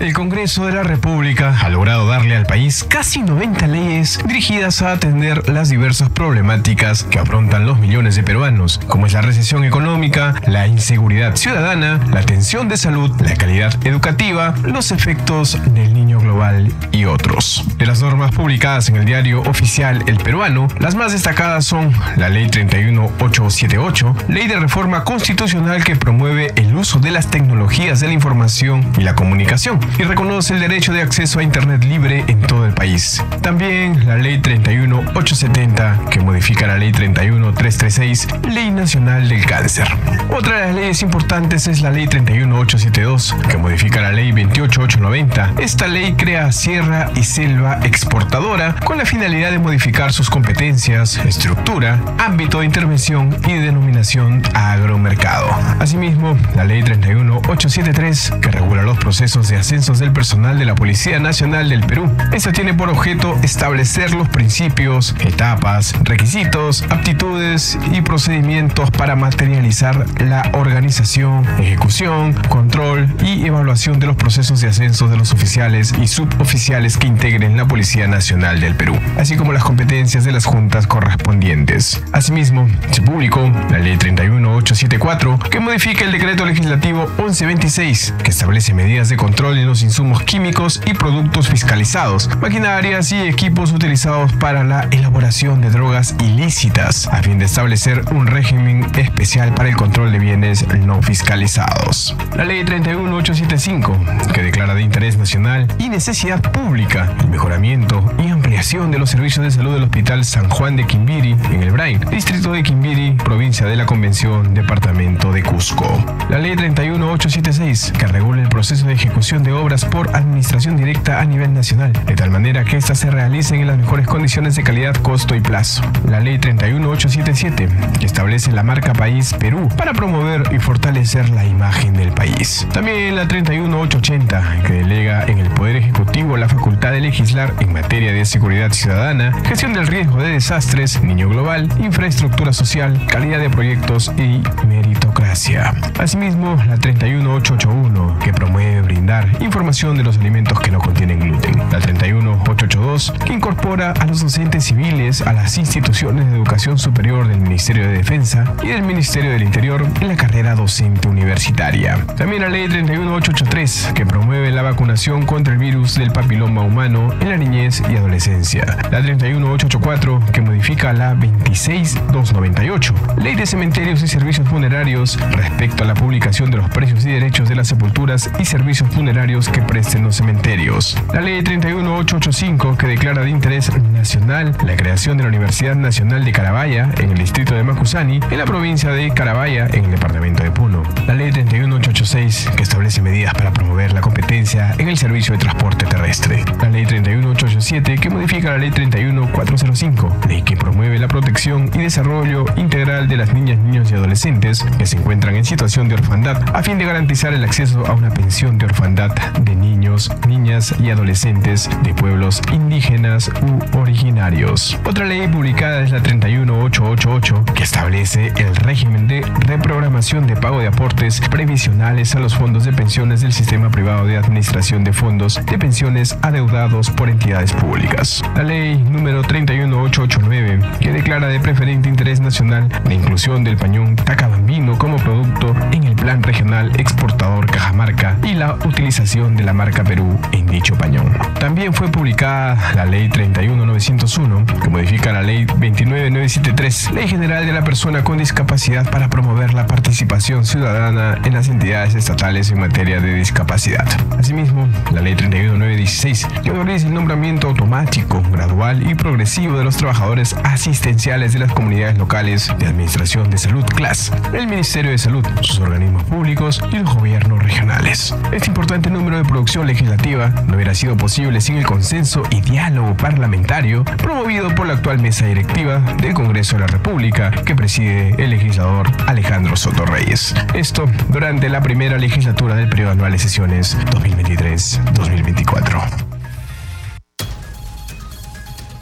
El 0.00 0.14
Congreso 0.14 0.64
de 0.64 0.72
la 0.72 0.82
República 0.82 1.54
ha 1.60 1.68
logrado 1.68 2.06
darle 2.06 2.34
al 2.34 2.46
país 2.46 2.86
casi 2.88 3.20
90 3.20 3.66
leyes 3.66 4.18
dirigidas 4.26 4.80
a 4.80 4.92
atender 4.92 5.50
las 5.50 5.68
diversas 5.68 6.08
problemáticas 6.08 7.04
que 7.04 7.18
afrontan 7.18 7.66
los 7.66 7.78
millones 7.78 8.16
de 8.16 8.22
peruanos, 8.22 8.80
como 8.86 9.04
es 9.04 9.12
la 9.12 9.20
recesión 9.20 9.62
económica, 9.62 10.34
la 10.46 10.66
inseguridad 10.66 11.36
ciudadana, 11.36 12.00
la 12.10 12.20
atención 12.20 12.66
de 12.70 12.78
salud, 12.78 13.10
la 13.20 13.34
calidad 13.34 13.74
educativa, 13.86 14.54
los 14.64 14.90
efectos 14.90 15.58
del 15.74 15.92
niño 15.92 16.18
global 16.18 16.72
y 16.92 17.04
otros. 17.04 17.62
De 17.76 17.84
las 17.84 18.00
normas 18.00 18.32
publicadas 18.32 18.88
en 18.88 18.96
el 18.96 19.04
diario 19.04 19.42
oficial 19.42 20.02
El 20.06 20.16
Peruano, 20.16 20.68
las 20.78 20.94
más 20.94 21.12
destacadas 21.12 21.66
son 21.66 21.92
la 22.16 22.30
Ley 22.30 22.48
31878, 22.48 24.16
Ley 24.28 24.48
de 24.48 24.58
Reforma 24.58 25.04
Constitucional 25.04 25.84
que 25.84 25.94
promueve 25.94 26.52
el 26.56 26.74
uso 26.74 27.00
de 27.00 27.10
las 27.10 27.30
tecnologías 27.30 28.00
de 28.00 28.06
la 28.06 28.14
información 28.14 28.90
y 28.96 29.02
la 29.02 29.14
comunicación, 29.14 29.78
y 29.98 30.02
reconoce 30.04 30.54
el 30.54 30.60
derecho 30.60 30.92
de 30.92 31.02
acceso 31.02 31.38
a 31.38 31.42
Internet 31.42 31.84
libre 31.84 32.24
en 32.28 32.40
todo 32.40 32.66
el 32.66 32.72
país. 32.72 33.22
También 33.42 34.06
la 34.06 34.16
Ley 34.16 34.38
31870, 34.40 36.10
que 36.10 36.20
modifica 36.20 36.66
la 36.66 36.76
Ley 36.76 36.92
31336, 36.92 38.28
Ley 38.48 38.70
Nacional 38.70 39.28
del 39.28 39.44
Cáncer. 39.44 39.88
Otra 40.30 40.60
de 40.60 40.66
las 40.66 40.74
leyes 40.74 41.02
importantes 41.02 41.66
es 41.66 41.80
la 41.80 41.90
Ley 41.90 42.06
31872, 42.06 43.36
que 43.48 43.56
modifica 43.56 44.00
la 44.00 44.12
Ley 44.12 44.32
28890. 44.32 45.54
Esta 45.58 45.86
ley 45.86 46.14
crea 46.14 46.52
Sierra 46.52 47.10
y 47.14 47.24
Selva 47.24 47.80
Exportadora 47.82 48.76
con 48.84 48.98
la 48.98 49.04
finalidad 49.04 49.50
de 49.50 49.58
modificar 49.58 50.12
sus 50.12 50.30
competencias, 50.30 51.16
estructura, 51.18 52.00
ámbito 52.18 52.60
de 52.60 52.66
intervención 52.66 53.36
y 53.46 53.54
denominación 53.54 54.42
agromercado. 54.54 55.48
Asimismo, 55.78 56.36
la 56.54 56.64
Ley 56.64 56.82
31873, 56.82 58.32
que 58.40 58.50
regula 58.50 58.82
los 58.82 58.98
procesos 58.98 59.48
de 59.48 59.56
ascenso 59.56 59.79
del 59.80 60.12
personal 60.12 60.58
de 60.58 60.66
la 60.66 60.74
Policía 60.74 61.18
Nacional 61.18 61.70
del 61.70 61.80
Perú. 61.80 62.14
Esta 62.32 62.52
tiene 62.52 62.74
por 62.74 62.90
objeto 62.90 63.38
establecer 63.42 64.12
los 64.12 64.28
principios, 64.28 65.14
etapas, 65.20 65.94
requisitos, 66.02 66.84
aptitudes 66.90 67.78
y 67.90 68.02
procedimientos 68.02 68.90
para 68.90 69.16
materializar 69.16 70.04
la 70.20 70.42
organización, 70.52 71.46
ejecución, 71.58 72.34
control 72.50 73.08
y 73.24 73.46
evaluación 73.46 73.98
de 73.98 74.06
los 74.06 74.16
procesos 74.16 74.60
de 74.60 74.68
ascenso 74.68 75.08
de 75.08 75.16
los 75.16 75.32
oficiales 75.32 75.94
y 75.98 76.08
suboficiales 76.08 76.98
que 76.98 77.06
integren 77.06 77.56
la 77.56 77.66
Policía 77.66 78.06
Nacional 78.06 78.60
del 78.60 78.74
Perú, 78.74 78.98
así 79.18 79.36
como 79.36 79.54
las 79.54 79.64
competencias 79.64 80.24
de 80.24 80.32
las 80.32 80.44
juntas 80.44 80.86
correspondientes. 80.86 82.02
Asimismo, 82.12 82.68
se 82.90 83.00
publicó 83.00 83.50
la 83.70 83.78
Ley 83.78 83.96
31874 83.96 85.38
que 85.50 85.58
modifica 85.58 86.04
el 86.04 86.12
decreto 86.12 86.44
legislativo 86.44 87.06
1126 87.16 88.14
que 88.22 88.30
establece 88.30 88.74
medidas 88.74 89.08
de 89.08 89.16
control 89.16 89.58
los 89.64 89.82
insumos 89.82 90.22
químicos 90.22 90.80
y 90.86 90.94
productos 90.94 91.48
fiscalizados, 91.48 92.28
maquinarias 92.40 93.12
y 93.12 93.20
equipos 93.20 93.72
utilizados 93.72 94.32
para 94.34 94.64
la 94.64 94.88
elaboración 94.90 95.60
de 95.60 95.70
drogas 95.70 96.14
ilícitas, 96.20 97.06
a 97.08 97.22
fin 97.22 97.38
de 97.38 97.44
establecer 97.44 98.04
un 98.12 98.26
régimen 98.26 98.86
especial 98.96 99.54
para 99.54 99.68
el 99.68 99.76
control 99.76 100.12
de 100.12 100.18
bienes 100.18 100.66
no 100.78 101.02
fiscalizados. 101.02 102.16
La 102.36 102.44
Ley 102.44 102.64
31875, 102.64 103.98
que 104.32 104.42
declara 104.42 104.74
de 104.74 104.82
interés 104.82 105.16
nacional 105.16 105.66
y 105.78 105.88
necesidad 105.88 106.40
pública 106.40 107.14
el 107.20 107.28
mejoramiento 107.28 108.02
y 108.18 108.28
ampliación 108.28 108.90
de 108.90 108.98
los 108.98 109.10
servicios 109.10 109.44
de 109.44 109.50
salud 109.50 109.74
del 109.74 109.84
Hospital 109.84 110.24
San 110.24 110.48
Juan 110.48 110.76
de 110.76 110.86
Quimbiri, 110.86 111.36
en 111.50 111.62
el 111.62 111.72
Brain, 111.72 112.00
distrito 112.10 112.52
de 112.52 112.62
Quimbiri, 112.62 113.12
provincia 113.12 113.66
de 113.66 113.76
la 113.76 113.86
Convención, 113.86 114.54
departamento 114.54 115.32
de 115.32 115.42
Cusco. 115.42 116.04
La 116.28 116.38
Ley 116.38 116.56
31876, 116.56 117.92
que 117.98 118.06
regula 118.06 118.42
el 118.42 118.48
proceso 118.48 118.86
de 118.86 118.94
ejecución 118.94 119.42
de 119.42 119.49
obras 119.52 119.84
por 119.84 120.14
administración 120.16 120.76
directa 120.76 121.20
a 121.20 121.24
nivel 121.24 121.52
nacional, 121.52 121.92
de 121.92 122.14
tal 122.14 122.30
manera 122.30 122.64
que 122.64 122.76
éstas 122.76 122.98
se 122.98 123.10
realicen 123.10 123.60
en 123.60 123.66
las 123.66 123.78
mejores 123.78 124.06
condiciones 124.06 124.56
de 124.56 124.62
calidad, 124.62 124.94
costo 124.96 125.34
y 125.34 125.40
plazo. 125.40 125.82
La 126.08 126.20
Ley 126.20 126.38
31877, 126.38 127.68
que 127.98 128.06
establece 128.06 128.52
la 128.52 128.62
marca 128.62 128.92
País 128.92 129.34
Perú 129.38 129.68
para 129.76 129.92
promover 129.92 130.42
y 130.52 130.58
fortalecer 130.58 131.30
la 131.30 131.44
imagen 131.44 131.94
del 131.94 132.12
país. 132.12 132.66
También 132.72 133.16
la 133.16 133.26
31880, 133.26 134.62
que 134.66 134.72
delega 134.74 135.24
en 135.26 135.38
el 135.38 135.50
Poder 135.50 135.76
Ejecutivo 135.76 136.36
la 136.36 136.48
facultad 136.48 136.92
de 136.92 137.00
legislar 137.00 137.54
en 137.60 137.72
materia 137.72 138.12
de 138.12 138.24
seguridad 138.24 138.72
ciudadana, 138.72 139.32
gestión 139.44 139.72
del 139.72 139.86
riesgo 139.86 140.22
de 140.22 140.32
desastres, 140.32 141.02
niño 141.02 141.28
global, 141.28 141.68
infraestructura 141.78 142.52
social, 142.52 143.06
calidad 143.06 143.38
de 143.38 143.50
proyectos 143.50 144.12
y 144.16 144.42
meritocracia. 144.66 145.74
Asimismo, 145.98 146.56
la 146.66 146.76
31881, 146.76 148.18
que 148.22 148.32
promueve 148.32 148.82
brindar 148.82 149.28
información 149.40 149.96
de 149.96 150.02
los 150.02 150.18
alimentos 150.18 150.60
que 150.60 150.70
no 150.70 150.78
contienen 150.78 151.18
gluten. 151.18 151.58
La 151.70 151.78
31882, 151.78 153.12
que 153.24 153.32
incorpora 153.32 153.92
a 153.92 154.06
los 154.06 154.20
docentes 154.20 154.64
civiles 154.64 155.22
a 155.22 155.32
las 155.32 155.56
instituciones 155.56 156.26
de 156.26 156.36
educación 156.36 156.78
superior 156.78 157.26
del 157.26 157.40
Ministerio 157.40 157.86
de 157.86 157.94
Defensa 157.94 158.54
y 158.62 158.68
del 158.68 158.82
Ministerio 158.82 159.30
del 159.30 159.42
Interior 159.42 159.86
en 160.00 160.08
la 160.08 160.16
carrera 160.16 160.54
docente 160.54 161.08
universitaria. 161.08 162.04
También 162.16 162.42
la 162.42 162.48
ley 162.48 162.68
31883, 162.68 163.92
que 163.94 164.04
promueve 164.04 164.50
la 164.50 164.62
vacunación 164.62 165.24
contra 165.24 165.54
el 165.54 165.58
virus 165.58 165.94
del 165.94 166.10
papiloma 166.10 166.62
humano 166.62 167.14
en 167.20 167.30
la 167.30 167.36
niñez 167.36 167.82
y 167.90 167.96
adolescencia. 167.96 168.64
La 168.90 169.00
31884, 169.00 170.22
que 170.32 170.40
modifica 170.42 170.92
la 170.92 171.14
26298, 171.14 172.94
ley 173.22 173.36
de 173.36 173.46
cementerios 173.46 174.02
y 174.02 174.08
servicios 174.08 174.46
funerarios 174.48 175.18
respecto 175.32 175.84
a 175.84 175.86
la 175.86 175.94
publicación 175.94 176.50
de 176.50 176.58
los 176.58 176.68
precios 176.68 177.06
y 177.06 177.10
derechos 177.10 177.48
de 177.48 177.54
las 177.54 177.68
sepulturas 177.68 178.30
y 178.38 178.44
servicios 178.44 178.90
funerarios 178.90 179.29
que 179.30 179.62
presten 179.62 180.02
los 180.02 180.16
cementerios. 180.16 180.96
La 181.14 181.20
ley 181.20 181.40
31885, 181.42 182.76
que 182.76 182.88
declara 182.88 183.22
de 183.22 183.30
interés 183.30 183.70
nacional 183.92 184.56
la 184.66 184.76
creación 184.76 185.16
de 185.16 185.22
la 185.22 185.28
Universidad 185.28 185.76
Nacional 185.76 186.24
de 186.24 186.32
Carabaya 186.32 186.90
en 186.98 187.10
el 187.10 187.18
distrito 187.18 187.54
de 187.54 187.62
Macusani, 187.62 188.18
en 188.28 188.38
la 188.38 188.44
provincia 188.44 188.90
de 188.90 189.08
Carabaya, 189.12 189.68
en 189.72 189.84
el 189.84 189.92
departamento 189.92 190.42
de 190.42 190.50
Puno. 190.50 190.82
La 191.06 191.14
ley 191.14 191.30
31886, 191.30 192.50
que 192.56 192.62
establece 192.64 193.02
medidas 193.02 193.32
para 193.32 193.52
promover 193.52 193.92
la 193.92 194.00
competencia 194.00 194.74
en 194.78 194.88
el 194.88 194.98
servicio 194.98 195.34
de 195.34 195.38
transporte 195.38 195.86
terrestre. 195.86 196.44
La 196.60 196.68
ley 196.68 196.84
31887, 196.84 197.98
que 197.98 198.10
modifica 198.10 198.50
la 198.50 198.58
ley 198.58 198.72
31405, 198.72 200.16
ley 200.28 200.42
que 200.42 200.56
promueve 200.56 200.98
la 200.98 201.06
protección 201.06 201.70
y 201.72 201.78
desarrollo 201.78 202.46
integral 202.56 203.06
de 203.06 203.16
las 203.16 203.32
niñas, 203.32 203.58
niños 203.58 203.92
y 203.92 203.94
adolescentes 203.94 204.64
que 204.76 204.86
se 204.86 204.96
encuentran 204.96 205.36
en 205.36 205.44
situación 205.44 205.88
de 205.88 205.94
orfandad 205.94 206.42
a 206.52 206.62
fin 206.64 206.78
de 206.78 206.84
garantizar 206.84 207.32
el 207.32 207.44
acceso 207.44 207.86
a 207.86 207.92
una 207.92 208.10
pensión 208.10 208.58
de 208.58 208.66
orfandad 208.66 209.12
de 209.40 209.54
niños, 209.54 210.10
niñas 210.26 210.74
y 210.78 210.90
adolescentes 210.90 211.68
de 211.82 211.94
pueblos 211.94 212.40
indígenas 212.52 213.30
u 213.42 213.78
originarios. 213.78 214.78
Otra 214.84 215.04
ley 215.04 215.28
publicada 215.28 215.82
es 215.82 215.90
la 215.90 216.02
31888 216.02 217.44
que 217.54 217.62
establece 217.62 218.32
el 218.36 218.54
régimen 218.56 219.06
de 219.06 219.22
reprogramación 219.40 220.26
de 220.26 220.36
pago 220.36 220.60
de 220.60 220.68
aportes 220.68 221.20
previsionales 221.28 222.14
a 222.14 222.20
los 222.20 222.34
fondos 222.34 222.64
de 222.64 222.72
pensiones 222.72 223.20
del 223.20 223.32
sistema 223.32 223.70
privado 223.70 224.06
de 224.06 224.16
administración 224.16 224.84
de 224.84 224.92
fondos 224.92 225.40
de 225.44 225.58
pensiones 225.58 226.16
adeudados 226.22 226.90
por 226.90 227.08
entidades 227.08 227.52
públicas. 227.52 228.22
La 228.36 228.42
ley 228.42 228.76
número 228.76 229.22
31889 229.22 230.60
que 230.80 230.92
declara 230.92 231.28
de 231.28 231.40
preferente 231.40 231.88
interés 231.88 232.20
nacional 232.20 232.68
la 232.84 232.94
inclusión 232.94 233.44
del 233.44 233.56
pañón 233.56 233.96
tacabambino 233.96 234.78
como 234.78 234.96
producto 234.96 235.54
en 235.72 235.84
el 235.84 235.94
Plan 235.94 236.22
Regional 236.22 236.72
Exportador 236.78 237.46
Cajamarca 237.46 238.16
y 238.22 238.34
la 238.34 238.54
utilización 238.54 239.09
de 239.10 239.42
la 239.42 239.52
marca 239.52 239.82
Perú 239.82 240.20
en 240.30 240.46
dicho 240.46 240.76
pañón. 240.76 241.12
También 241.40 241.74
fue 241.74 241.88
publicada 241.88 242.56
la 242.76 242.84
Ley 242.84 243.08
31901, 243.08 244.46
que 244.62 244.68
modifica 244.68 245.10
la 245.10 245.20
Ley 245.20 245.46
29973, 245.46 246.92
Ley 246.92 247.08
General 247.08 247.44
de 247.44 247.52
la 247.52 247.64
Persona 247.64 248.04
con 248.04 248.18
Discapacidad 248.18 248.88
para 248.88 249.08
promover 249.08 249.52
la 249.52 249.66
participación 249.66 250.44
ciudadana 250.44 251.18
en 251.24 251.34
las 251.34 251.48
entidades 251.48 251.96
estatales 251.96 252.52
en 252.52 252.60
materia 252.60 253.00
de 253.00 253.14
discapacidad. 253.14 253.84
Asimismo, 254.16 254.68
la 254.92 255.00
Ley 255.00 255.16
31916, 255.16 256.28
que 256.44 256.50
autoriza 256.50 256.86
el 256.86 256.94
nombramiento 256.94 257.48
automático, 257.48 258.22
gradual 258.30 258.88
y 258.88 258.94
progresivo 258.94 259.58
de 259.58 259.64
los 259.64 259.76
trabajadores 259.76 260.36
asistenciales 260.44 261.32
de 261.32 261.40
las 261.40 261.52
comunidades 261.52 261.98
locales 261.98 262.48
de 262.60 262.68
Administración 262.68 263.28
de 263.28 263.38
Salud 263.38 263.64
CLAS, 263.64 264.12
el 264.32 264.46
Ministerio 264.46 264.92
de 264.92 264.98
Salud, 264.98 265.26
sus 265.40 265.58
organismos 265.58 266.04
públicos 266.04 266.62
y 266.70 266.76
los 266.76 266.94
gobiernos 266.94 267.42
regionales. 267.42 268.14
Este 268.30 268.46
importante 268.46 268.88
número 269.00 269.16
de 269.16 269.24
producción 269.24 269.66
legislativa 269.66 270.28
no 270.46 270.56
hubiera 270.56 270.74
sido 270.74 270.94
posible 270.94 271.40
sin 271.40 271.56
el 271.56 271.64
consenso 271.64 272.22
y 272.30 272.42
diálogo 272.42 272.94
parlamentario 272.98 273.82
promovido 273.96 274.54
por 274.54 274.66
la 274.66 274.74
actual 274.74 274.98
mesa 274.98 275.24
directiva 275.24 275.78
del 276.02 276.12
Congreso 276.12 276.56
de 276.56 276.60
la 276.60 276.66
República 276.66 277.30
que 277.30 277.56
preside 277.56 278.10
el 278.22 278.28
legislador 278.28 278.86
Alejandro 279.06 279.56
Soto 279.56 279.86
Reyes. 279.86 280.34
Esto 280.52 280.84
durante 281.08 281.48
la 281.48 281.62
primera 281.62 281.96
legislatura 281.96 282.56
del 282.56 282.68
periodo 282.68 282.90
anual 282.90 283.12
de 283.12 283.18
sesiones 283.18 283.74
2023-2024. 283.86 286.04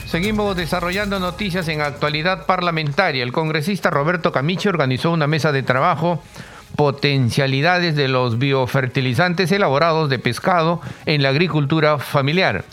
Seguimos 0.05 0.57
desarrollando 0.57 1.21
noticias 1.21 1.65
en 1.69 1.79
actualidad 1.79 2.45
parlamentaria. 2.45 3.23
El 3.23 3.31
congresista 3.31 3.89
Roberto 3.89 4.33
Camiche 4.33 4.67
organizó 4.67 5.11
una 5.11 5.27
mesa 5.27 5.53
de 5.53 5.63
trabajo 5.63 6.21
potencialidades 6.75 7.95
de 7.95 8.07
los 8.07 8.39
biofertilizantes 8.39 9.51
elaborados 9.51 10.09
de 10.09 10.19
pescado 10.19 10.81
en 11.05 11.21
la 11.23 11.29
agricultura 11.29 11.97
familiar. 11.97 12.65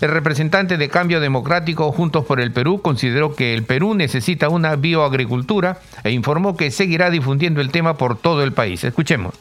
El 0.00 0.10
representante 0.10 0.76
de 0.76 0.88
Cambio 0.88 1.20
Democrático 1.20 1.90
Juntos 1.92 2.26
por 2.26 2.40
el 2.40 2.52
Perú 2.52 2.82
consideró 2.82 3.34
que 3.34 3.54
el 3.54 3.64
Perú 3.64 3.94
necesita 3.94 4.48
una 4.48 4.76
bioagricultura 4.76 5.80
e 6.02 6.10
informó 6.10 6.56
que 6.56 6.70
seguirá 6.70 7.10
difundiendo 7.10 7.60
el 7.60 7.70
tema 7.70 7.96
por 7.96 8.18
todo 8.18 8.42
el 8.42 8.52
país. 8.52 8.84
Escuchemos. 8.84 9.34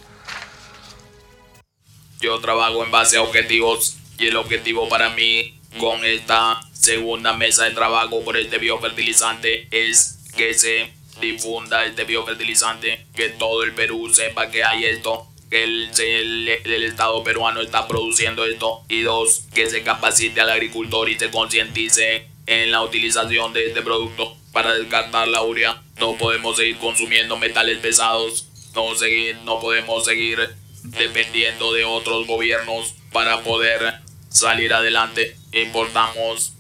Yo 2.22 2.40
trabajo 2.40 2.86
en 2.86 2.92
base 2.92 3.18
a 3.18 3.22
objetivos 3.22 3.98
y 4.18 4.28
el 4.28 4.38
objetivo 4.38 4.88
para 4.88 5.10
mí 5.10 5.60
con 5.80 6.06
esta 6.06 6.62
segunda 6.72 7.34
mesa 7.34 7.66
de 7.66 7.72
trabajo 7.72 8.24
por 8.24 8.38
este 8.38 8.58
biofertilizante 8.58 9.68
es 9.72 10.20
que 10.38 10.54
se 10.54 10.94
difunda 11.20 11.86
este 11.86 12.04
biofertilizante, 12.04 13.06
que 13.16 13.30
todo 13.30 13.64
el 13.64 13.74
Perú 13.74 14.10
sepa 14.14 14.50
que 14.50 14.64
hay 14.64 14.86
esto, 14.86 15.28
que 15.50 15.64
el, 15.64 16.50
el, 16.50 16.84
Estado 16.84 17.24
peruano 17.24 17.62
está 17.62 17.88
produciendo 17.88 18.46
esto, 18.46 18.84
y 18.90 19.02
dos, 19.02 19.46
que 19.54 19.70
se 19.70 19.84
capacite 19.84 20.42
al 20.42 20.50
agricultor 20.50 21.10
y 21.10 21.18
se 21.18 21.30
concientice 21.30 22.28
en 22.46 22.72
la 22.72 22.82
utilización 22.82 23.54
de 23.54 23.68
este 23.68 23.82
producto 23.82 24.36
para 24.52 24.74
descartar 24.74 25.28
la 25.28 25.42
urea. 25.42 25.82
No 26.00 26.18
podemos 26.18 26.58
seguir 26.58 26.78
consumiendo 26.78 27.38
metales 27.38 27.80
pesados, 27.80 28.48
no, 28.76 28.96
seguir, 28.96 29.38
no 29.44 29.60
podemos 29.60 30.06
seguir 30.06 30.40
dependiendo 30.84 31.74
de 31.74 31.86
otros 31.86 32.28
gobiernos 32.28 32.96
para 33.12 33.42
poder 33.42 34.00
salir 34.30 34.74
adelante. 34.74 35.38
Importamos 35.54 36.54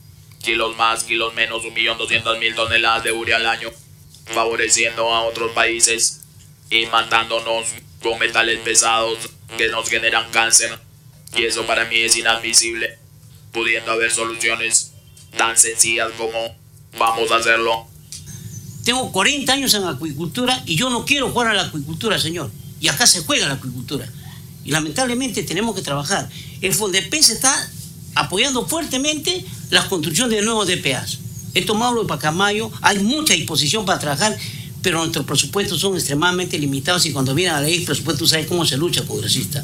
kilos 0.43 0.75
más, 0.77 1.03
kilos 1.03 1.33
menos, 1.33 1.63
1.200.000 1.63 2.55
toneladas 2.55 3.03
de 3.03 3.11
urea 3.11 3.37
al 3.37 3.47
año, 3.47 3.69
favoreciendo 4.25 5.13
a 5.13 5.23
otros 5.23 5.51
países 5.51 6.21
y 6.69 6.85
matándonos 6.87 7.67
con 8.01 8.19
metales 8.19 8.59
pesados 8.59 9.17
que 9.57 9.69
nos 9.69 9.89
generan 9.89 10.29
cáncer. 10.31 10.77
Y 11.35 11.45
eso 11.45 11.65
para 11.65 11.85
mí 11.85 11.97
es 11.97 12.15
inadmisible, 12.15 12.97
pudiendo 13.51 13.91
haber 13.91 14.11
soluciones 14.11 14.91
tan 15.37 15.57
sencillas 15.57 16.11
como 16.17 16.55
vamos 16.97 17.31
a 17.31 17.37
hacerlo. 17.37 17.87
Tengo 18.83 19.11
40 19.11 19.51
años 19.53 19.73
en 19.73 19.85
acuicultura 19.85 20.61
y 20.65 20.75
yo 20.75 20.89
no 20.89 21.05
quiero 21.05 21.31
jugar 21.31 21.47
a 21.47 21.53
la 21.53 21.63
acuicultura, 21.63 22.19
señor. 22.19 22.51
Y 22.79 22.89
acá 22.89 23.07
se 23.07 23.23
juega 23.23 23.47
la 23.47 23.53
acuicultura. 23.53 24.07
Y 24.65 24.71
lamentablemente 24.71 25.43
tenemos 25.43 25.75
que 25.75 25.81
trabajar. 25.81 26.29
El 26.61 26.73
FONDEPES 26.73 27.29
está 27.29 27.69
apoyando 28.15 28.67
fuertemente 28.67 29.45
la 29.69 29.87
construcción 29.87 30.29
de 30.29 30.41
nuevos 30.41 30.67
DPAs. 30.67 31.19
Tomado 31.61 32.01
de 32.01 32.07
Pacamayo, 32.07 32.71
hay 32.81 32.99
mucha 32.99 33.33
disposición 33.33 33.85
para 33.85 33.99
trabajar, 33.99 34.37
pero 34.81 34.99
nuestros 34.99 35.25
presupuestos 35.25 35.79
son 35.79 35.95
extremadamente 35.95 36.57
limitados 36.57 37.05
y 37.05 37.11
cuando 37.11 37.35
viene 37.35 37.53
la 37.53 37.61
ley 37.61 37.85
presupuesto, 37.85 38.27
¿sabe 38.27 38.45
cómo 38.47 38.65
se 38.65 38.77
lucha, 38.77 39.05
congresista? 39.05 39.63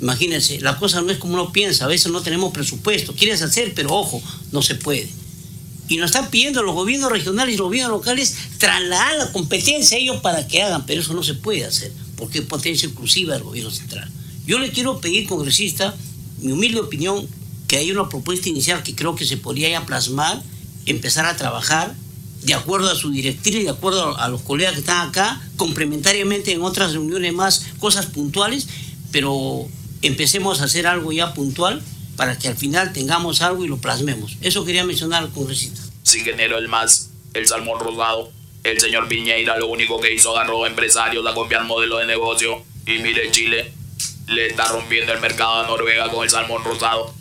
Imagínense, 0.00 0.60
la 0.60 0.78
cosa 0.78 1.00
no 1.00 1.10
es 1.10 1.18
como 1.18 1.34
uno 1.34 1.52
piensa, 1.52 1.84
a 1.84 1.88
veces 1.88 2.12
no 2.12 2.22
tenemos 2.22 2.52
presupuesto, 2.52 3.14
quieres 3.14 3.40
hacer, 3.40 3.72
pero 3.74 3.94
ojo, 3.94 4.22
no 4.50 4.60
se 4.60 4.74
puede. 4.74 5.08
Y 5.88 5.96
nos 5.96 6.10
están 6.10 6.30
pidiendo 6.30 6.62
los 6.62 6.74
gobiernos 6.74 7.10
regionales 7.10 7.54
y 7.54 7.58
los 7.58 7.66
gobiernos 7.66 7.92
locales 7.98 8.36
trasladar 8.58 9.16
la 9.16 9.32
competencia 9.32 9.96
a 9.96 10.00
ellos 10.00 10.20
para 10.20 10.46
que 10.46 10.62
hagan, 10.62 10.86
pero 10.86 11.00
eso 11.00 11.14
no 11.14 11.22
se 11.22 11.34
puede 11.34 11.64
hacer, 11.64 11.92
porque 12.16 12.38
es 12.38 12.44
potencia 12.44 12.86
exclusiva 12.86 13.34
del 13.34 13.42
gobierno 13.42 13.70
central. 13.70 14.10
Yo 14.46 14.58
le 14.58 14.70
quiero 14.70 15.00
pedir, 15.00 15.28
congresista, 15.28 15.94
mi 16.40 16.52
humilde 16.52 16.80
opinión, 16.80 17.26
que 17.68 17.76
hay 17.76 17.90
una 17.90 18.08
propuesta 18.08 18.48
inicial 18.48 18.82
que 18.82 18.94
creo 18.94 19.14
que 19.14 19.24
se 19.24 19.36
podría 19.36 19.70
ya 19.70 19.86
plasmar, 19.86 20.42
empezar 20.86 21.26
a 21.26 21.36
trabajar 21.36 21.94
de 22.42 22.54
acuerdo 22.54 22.90
a 22.90 22.94
su 22.94 23.10
directriz 23.10 23.54
y 23.54 23.62
de 23.62 23.70
acuerdo 23.70 24.18
a 24.18 24.28
los 24.28 24.42
colegas 24.42 24.74
que 24.74 24.80
están 24.80 25.08
acá, 25.08 25.40
complementariamente 25.56 26.52
en 26.52 26.62
otras 26.62 26.92
reuniones 26.92 27.32
más, 27.32 27.66
cosas 27.78 28.06
puntuales, 28.06 28.68
pero 29.12 29.68
empecemos 30.02 30.60
a 30.60 30.64
hacer 30.64 30.86
algo 30.86 31.12
ya 31.12 31.34
puntual 31.34 31.82
para 32.16 32.38
que 32.38 32.48
al 32.48 32.56
final 32.56 32.92
tengamos 32.92 33.42
algo 33.42 33.64
y 33.64 33.68
lo 33.68 33.78
plasmemos. 33.78 34.36
Eso 34.40 34.64
quería 34.64 34.84
mencionar 34.84 35.22
al 35.22 35.30
congresista. 35.30 35.80
Sí, 36.02 36.20
genero 36.20 36.58
el 36.58 36.68
más, 36.68 37.10
el 37.34 37.46
salmón 37.46 37.80
rosado. 37.80 38.30
El 38.64 38.80
señor 38.80 39.08
Piñeira 39.08 39.58
lo 39.58 39.66
único 39.68 40.00
que 40.00 40.12
hizo 40.12 40.36
agarró 40.36 40.66
empresarios 40.66 41.26
a 41.26 41.34
copiar 41.34 41.64
modelo 41.64 41.98
de 41.98 42.06
negocio. 42.06 42.62
Y 42.86 42.98
mire, 42.98 43.30
Chile 43.30 43.72
le 44.28 44.46
está 44.46 44.66
rompiendo 44.66 45.12
el 45.12 45.20
mercado 45.20 45.64
a 45.64 45.66
Noruega 45.66 46.10
con 46.10 46.24
el 46.24 46.30
salmón 46.30 46.62
rosado 46.64 47.12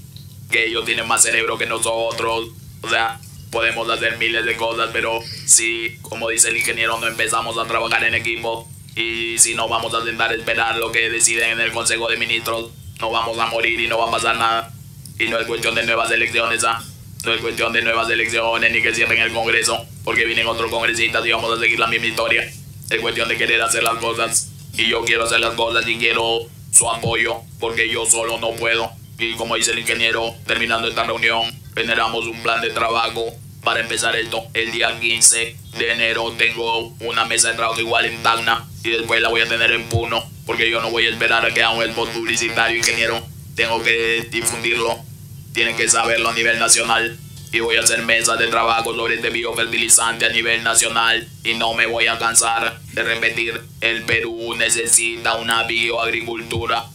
que 0.51 0.67
ellos 0.67 0.85
tienen 0.85 1.07
más 1.07 1.23
cerebro 1.23 1.57
que 1.57 1.65
nosotros. 1.65 2.49
O 2.81 2.89
sea, 2.89 3.19
podemos 3.51 3.89
hacer 3.89 4.17
miles 4.17 4.45
de 4.45 4.55
cosas, 4.55 4.89
pero 4.93 5.19
si, 5.45 5.97
como 6.01 6.29
dice 6.29 6.49
el 6.49 6.57
ingeniero, 6.57 6.97
no 6.99 7.07
empezamos 7.07 7.57
a 7.57 7.67
trabajar 7.67 8.03
en 8.03 8.15
equipo, 8.15 8.67
Y 8.95 9.37
si 9.37 9.55
no 9.55 9.69
vamos 9.69 9.93
a 9.93 9.99
intentar 9.99 10.33
esperar 10.33 10.75
lo 10.77 10.91
que 10.91 11.09
deciden 11.09 11.51
en 11.51 11.61
el 11.61 11.71
Consejo 11.71 12.09
de 12.09 12.17
Ministros, 12.17 12.71
no 12.99 13.09
vamos 13.09 13.37
a 13.39 13.45
morir 13.45 13.79
y 13.79 13.87
no 13.87 13.97
va 13.97 14.09
a 14.09 14.11
pasar 14.11 14.35
nada. 14.37 14.73
Y 15.17 15.27
no 15.27 15.39
es 15.39 15.47
cuestión 15.47 15.75
de 15.75 15.83
nuevas 15.83 16.11
elecciones, 16.11 16.63
¿ah? 16.65 16.83
No 17.23 17.33
es 17.33 17.39
cuestión 17.39 17.71
de 17.71 17.81
nuevas 17.83 18.09
elecciones 18.09 18.71
ni 18.71 18.81
que 18.81 18.93
cierren 18.93 19.21
el 19.21 19.31
Congreso, 19.31 19.85
porque 20.03 20.25
vienen 20.25 20.47
otros 20.47 20.69
congresistas 20.69 21.25
y 21.25 21.31
vamos 21.31 21.57
a 21.57 21.61
seguir 21.61 21.79
la 21.79 21.87
misma 21.87 22.07
historia. 22.07 22.43
Es 22.89 22.99
cuestión 22.99 23.29
de 23.29 23.37
querer 23.37 23.61
hacer 23.61 23.83
las 23.83 23.95
cosas. 23.95 24.51
Y 24.73 24.89
yo 24.89 25.03
quiero 25.05 25.23
hacer 25.23 25.39
las 25.39 25.53
cosas 25.53 25.87
y 25.87 25.97
quiero 25.97 26.39
su 26.71 26.89
apoyo, 26.89 27.41
porque 27.59 27.89
yo 27.89 28.05
solo 28.05 28.39
no 28.39 28.51
puedo. 28.53 28.91
Y 29.19 29.35
como 29.35 29.55
dice 29.55 29.71
el 29.71 29.79
ingeniero, 29.79 30.33
terminando 30.47 30.87
esta 30.87 31.03
reunión, 31.03 31.60
generamos 31.75 32.25
un 32.25 32.41
plan 32.43 32.61
de 32.61 32.69
trabajo 32.69 33.25
para 33.63 33.79
empezar 33.79 34.15
esto. 34.15 34.43
El 34.53 34.71
día 34.71 34.99
15 34.99 35.55
de 35.77 35.91
enero 35.91 36.31
tengo 36.37 36.87
una 37.01 37.25
mesa 37.25 37.49
de 37.49 37.55
trabajo 37.55 37.79
igual 37.79 38.05
en 38.05 38.21
Tacna 38.23 38.65
y 38.83 38.89
después 38.89 39.21
la 39.21 39.29
voy 39.29 39.41
a 39.41 39.47
tener 39.47 39.71
en 39.71 39.87
Puno, 39.89 40.23
porque 40.45 40.69
yo 40.69 40.81
no 40.81 40.89
voy 40.89 41.05
a 41.05 41.09
esperar 41.09 41.45
a 41.45 41.53
que 41.53 41.63
haga 41.63 41.83
el 41.83 41.91
post 41.91 42.13
publicitario, 42.13 42.77
ingeniero. 42.77 43.21
Tengo 43.55 43.81
que 43.83 44.27
difundirlo 44.31 45.11
tienen 45.53 45.75
que 45.75 45.89
saberlo 45.89 46.29
a 46.29 46.33
nivel 46.33 46.59
nacional. 46.59 47.17
Y 47.53 47.59
voy 47.59 47.75
a 47.75 47.81
hacer 47.81 48.01
mesas 48.03 48.39
de 48.39 48.47
trabajo 48.47 48.95
sobre 48.95 49.15
este 49.15 49.29
biofertilizante 49.29 50.25
a 50.25 50.29
nivel 50.29 50.63
nacional. 50.63 51.27
Y 51.43 51.55
no 51.55 51.73
me 51.73 51.85
voy 51.85 52.07
a 52.07 52.17
cansar 52.17 52.79
de 52.93 53.03
repetir, 53.03 53.61
el 53.81 54.03
Perú 54.03 54.55
necesita 54.55 55.35
una 55.35 55.63
bioagricultura. 55.63 56.85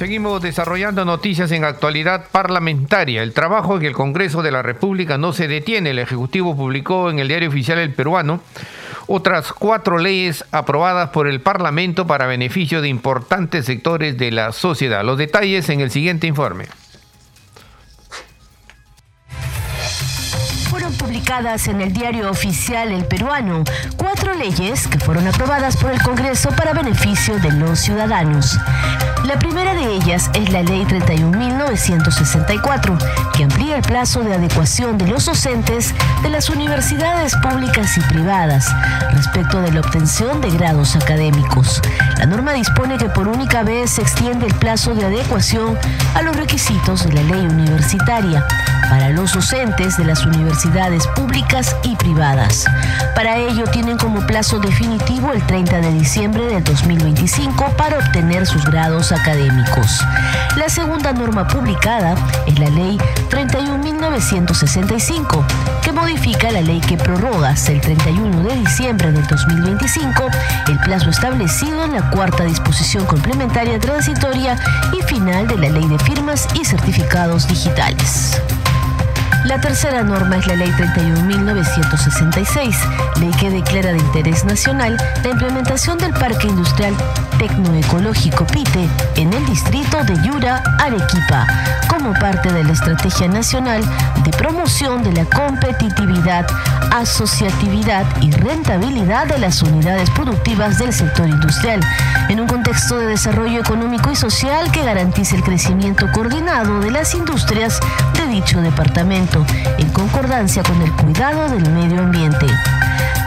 Seguimos 0.00 0.40
desarrollando 0.40 1.04
noticias 1.04 1.52
en 1.52 1.62
actualidad 1.62 2.24
parlamentaria. 2.32 3.22
El 3.22 3.34
trabajo 3.34 3.76
en 3.76 3.84
el 3.84 3.92
Congreso 3.92 4.40
de 4.40 4.50
la 4.50 4.62
República 4.62 5.18
no 5.18 5.34
se 5.34 5.46
detiene. 5.46 5.90
El 5.90 5.98
Ejecutivo 5.98 6.56
publicó 6.56 7.10
en 7.10 7.18
el 7.18 7.28
diario 7.28 7.50
oficial 7.50 7.78
El 7.78 7.92
Peruano 7.92 8.40
otras 9.08 9.52
cuatro 9.52 9.98
leyes 9.98 10.46
aprobadas 10.52 11.10
por 11.10 11.28
el 11.28 11.42
Parlamento 11.42 12.06
para 12.06 12.26
beneficio 12.26 12.80
de 12.80 12.88
importantes 12.88 13.66
sectores 13.66 14.16
de 14.16 14.30
la 14.30 14.52
sociedad. 14.52 15.04
Los 15.04 15.18
detalles 15.18 15.68
en 15.68 15.80
el 15.80 15.90
siguiente 15.90 16.26
informe. 16.26 16.64
Publicadas 21.30 21.68
en 21.68 21.80
el 21.80 21.92
diario 21.92 22.28
oficial 22.28 22.90
El 22.90 23.04
Peruano 23.04 23.62
cuatro 23.96 24.34
leyes 24.34 24.88
que 24.88 24.98
fueron 24.98 25.28
aprobadas 25.28 25.76
por 25.76 25.92
el 25.92 26.02
Congreso 26.02 26.50
para 26.50 26.72
beneficio 26.72 27.38
de 27.38 27.52
los 27.52 27.78
ciudadanos. 27.78 28.58
La 29.24 29.38
primera 29.38 29.74
de 29.74 29.94
ellas 29.94 30.28
es 30.34 30.50
la 30.50 30.64
Ley 30.64 30.84
31.964, 30.86 32.98
que 33.32 33.44
amplía 33.44 33.76
el 33.76 33.82
plazo 33.82 34.24
de 34.24 34.34
adecuación 34.34 34.98
de 34.98 35.06
los 35.06 35.26
docentes 35.26 35.94
de 36.24 36.30
las 36.30 36.50
universidades 36.50 37.36
públicas 37.36 37.96
y 37.96 38.00
privadas 38.00 38.66
respecto 39.12 39.60
de 39.60 39.70
la 39.70 39.82
obtención 39.82 40.40
de 40.40 40.50
grados 40.50 40.96
académicos. 40.96 41.80
La 42.18 42.26
norma 42.26 42.54
dispone 42.54 42.98
que 42.98 43.08
por 43.08 43.28
única 43.28 43.62
vez 43.62 43.90
se 43.90 44.02
extiende 44.02 44.46
el 44.46 44.54
plazo 44.54 44.96
de 44.96 45.04
adecuación 45.04 45.78
a 46.14 46.22
los 46.22 46.34
requisitos 46.34 47.04
de 47.04 47.12
la 47.12 47.22
ley 47.22 47.46
universitaria 47.46 48.44
para 48.88 49.10
los 49.10 49.32
docentes 49.32 49.96
de 49.96 50.04
las 50.04 50.26
universidades 50.26 51.06
públicas 51.06 51.19
y 51.84 51.94
privadas. 51.96 52.64
Para 53.14 53.36
ello 53.36 53.64
tienen 53.64 53.98
como 53.98 54.26
plazo 54.26 54.58
definitivo 54.58 55.32
el 55.32 55.46
30 55.46 55.80
de 55.80 55.92
diciembre 55.92 56.46
del 56.46 56.64
2025 56.64 57.74
para 57.76 57.98
obtener 57.98 58.46
sus 58.46 58.64
grados 58.64 59.12
académicos. 59.12 60.00
La 60.56 60.70
segunda 60.70 61.12
norma 61.12 61.46
publicada 61.46 62.14
es 62.46 62.58
la 62.58 62.70
Ley 62.70 62.96
31.965, 63.30 65.44
que 65.82 65.92
modifica 65.92 66.50
la 66.50 66.62
ley 66.62 66.80
que 66.80 66.96
prorroga 66.96 67.50
hasta 67.50 67.72
el 67.72 67.80
31 67.80 68.42
de 68.42 68.56
diciembre 68.56 69.12
del 69.12 69.26
2025 69.26 70.28
el 70.68 70.78
plazo 70.78 71.10
establecido 71.10 71.84
en 71.84 71.92
la 71.92 72.10
cuarta 72.10 72.44
disposición 72.44 73.04
complementaria 73.06 73.78
transitoria 73.78 74.56
y 74.98 75.02
final 75.02 75.46
de 75.46 75.58
la 75.58 75.68
Ley 75.68 75.86
de 75.86 75.98
Firmas 75.98 76.48
y 76.54 76.64
Certificados 76.64 77.46
Digitales. 77.46 78.40
La 79.44 79.60
tercera 79.60 80.02
norma 80.02 80.36
es 80.36 80.46
la 80.46 80.54
Ley 80.54 80.70
31.966, 80.70 82.76
ley 83.20 83.30
que 83.40 83.50
declara 83.50 83.92
de 83.92 83.98
interés 83.98 84.44
nacional 84.44 84.96
la 85.22 85.30
implementación 85.30 85.98
del 85.98 86.12
Parque 86.12 86.46
Industrial 86.46 86.94
Tecnoecológico 87.38 88.46
PITE 88.46 88.88
en 89.16 89.32
el 89.32 89.46
distrito 89.46 90.04
de 90.04 90.14
Yura, 90.22 90.62
Arequipa, 90.78 91.46
como 91.88 92.12
parte 92.12 92.52
de 92.52 92.64
la 92.64 92.72
Estrategia 92.72 93.28
Nacional 93.28 93.82
de 94.24 94.30
Promoción 94.32 95.02
de 95.02 95.12
la 95.12 95.24
Competitividad, 95.24 96.46
Asociatividad 96.92 98.04
y 98.20 98.30
Rentabilidad 98.32 99.26
de 99.26 99.38
las 99.38 99.62
Unidades 99.62 100.10
Productivas 100.10 100.78
del 100.78 100.92
Sector 100.92 101.28
Industrial, 101.28 101.80
en 102.30 102.38
un 102.38 102.46
contexto 102.46 102.96
de 102.96 103.06
desarrollo 103.06 103.60
económico 103.60 104.10
y 104.12 104.16
social 104.16 104.70
que 104.70 104.84
garantice 104.84 105.34
el 105.34 105.42
crecimiento 105.42 106.06
coordinado 106.12 106.78
de 106.78 106.92
las 106.92 107.12
industrias 107.14 107.80
de 108.14 108.26
dicho 108.28 108.60
departamento 108.60 109.44
en 109.78 109.88
concordancia 109.90 110.62
con 110.62 110.80
el 110.80 110.92
cuidado 110.92 111.48
del 111.48 111.68
medio 111.70 112.00
ambiente. 112.00 112.46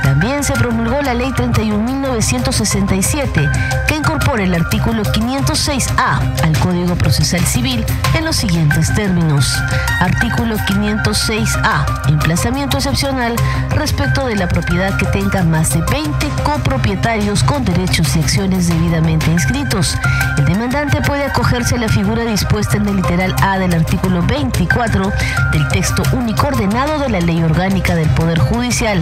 También 0.03 0.43
se 0.43 0.53
promulgó 0.53 1.01
la 1.01 1.13
Ley 1.13 1.31
31.967, 1.31 3.85
que 3.87 3.95
incorpora 3.95 4.43
el 4.43 4.53
artículo 4.53 5.03
506A 5.03 6.43
al 6.43 6.59
Código 6.59 6.95
Procesal 6.95 7.45
Civil 7.45 7.85
en 8.13 8.25
los 8.25 8.35
siguientes 8.35 8.93
términos. 8.93 9.57
Artículo 10.01 10.57
506A. 10.57 12.09
Emplazamiento 12.09 12.75
excepcional 12.77 13.33
respecto 13.69 14.27
de 14.27 14.35
la 14.35 14.49
propiedad 14.49 14.97
que 14.97 15.05
tenga 15.05 15.43
más 15.43 15.73
de 15.73 15.81
20 15.81 16.27
copropietarios 16.43 17.41
con 17.43 17.63
derechos 17.63 18.13
y 18.15 18.19
acciones 18.19 18.67
debidamente 18.67 19.31
inscritos. 19.31 19.95
El 20.37 20.45
demandante 20.45 21.01
puede 21.01 21.25
acogerse 21.25 21.75
a 21.75 21.79
la 21.79 21.87
figura 21.87 22.25
dispuesta 22.25 22.77
en 22.77 22.87
el 22.89 22.97
literal 22.97 23.33
A 23.41 23.57
del 23.57 23.73
artículo 23.73 24.21
24 24.23 25.11
del 25.53 25.67
texto 25.69 26.03
único 26.11 26.47
ordenado 26.47 26.99
de 26.99 27.07
la 27.09 27.21
Ley 27.21 27.41
Orgánica 27.41 27.95
del 27.95 28.09
Poder 28.09 28.39
Judicial. 28.39 29.01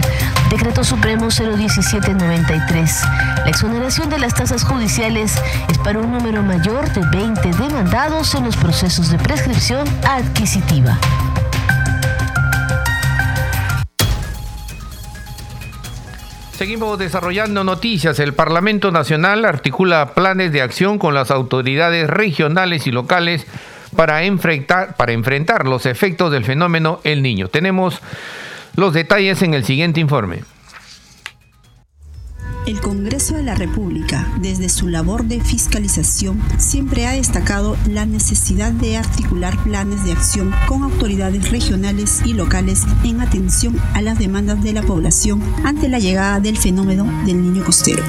Decreto 0.52 0.84
Supremo 0.84 1.28
01793. 1.28 3.02
La 3.42 3.48
exoneración 3.48 4.10
de 4.10 4.18
las 4.18 4.34
tasas 4.34 4.64
judiciales 4.64 5.40
es 5.70 5.78
para 5.78 5.98
un 5.98 6.12
número 6.12 6.42
mayor 6.42 6.92
de 6.92 7.00
20 7.10 7.52
demandados 7.52 8.34
en 8.34 8.44
los 8.44 8.58
procesos 8.58 9.10
de 9.10 9.16
prescripción 9.16 9.88
adquisitiva. 10.06 10.98
Seguimos 16.58 16.98
desarrollando 16.98 17.64
noticias. 17.64 18.18
El 18.18 18.34
Parlamento 18.34 18.90
Nacional 18.90 19.46
articula 19.46 20.12
planes 20.12 20.52
de 20.52 20.60
acción 20.60 20.98
con 20.98 21.14
las 21.14 21.30
autoridades 21.30 22.10
regionales 22.10 22.86
y 22.86 22.90
locales 22.90 23.46
para 23.96 24.24
enfrentar, 24.24 24.96
para 24.96 25.12
enfrentar 25.12 25.66
los 25.66 25.86
efectos 25.86 26.30
del 26.30 26.44
fenómeno 26.44 27.00
El 27.04 27.22
Niño. 27.22 27.48
Tenemos 27.48 28.02
los 28.76 28.92
detalles 28.92 29.42
en 29.42 29.54
el 29.54 29.64
siguiente 29.64 30.00
informe. 30.00 30.40
El 32.66 32.80
Congreso 32.80 33.34
de 33.34 33.42
la 33.42 33.56
República, 33.56 34.32
desde 34.40 34.68
su 34.68 34.86
labor 34.86 35.24
de 35.24 35.40
fiscalización, 35.40 36.40
siempre 36.58 37.06
ha 37.06 37.12
destacado 37.12 37.76
la 37.88 38.06
necesidad 38.06 38.70
de 38.70 38.96
articular 38.96 39.60
planes 39.64 40.04
de 40.04 40.12
acción 40.12 40.54
con 40.68 40.84
autoridades 40.84 41.50
regionales 41.50 42.22
y 42.24 42.34
locales 42.34 42.84
en 43.02 43.20
atención 43.20 43.80
a 43.94 44.00
las 44.00 44.16
demandas 44.16 44.62
de 44.62 44.74
la 44.74 44.82
población 44.82 45.42
ante 45.64 45.88
la 45.88 45.98
llegada 45.98 46.38
del 46.38 46.56
fenómeno 46.56 47.04
del 47.26 47.42
niño 47.42 47.64
costero. 47.64 48.04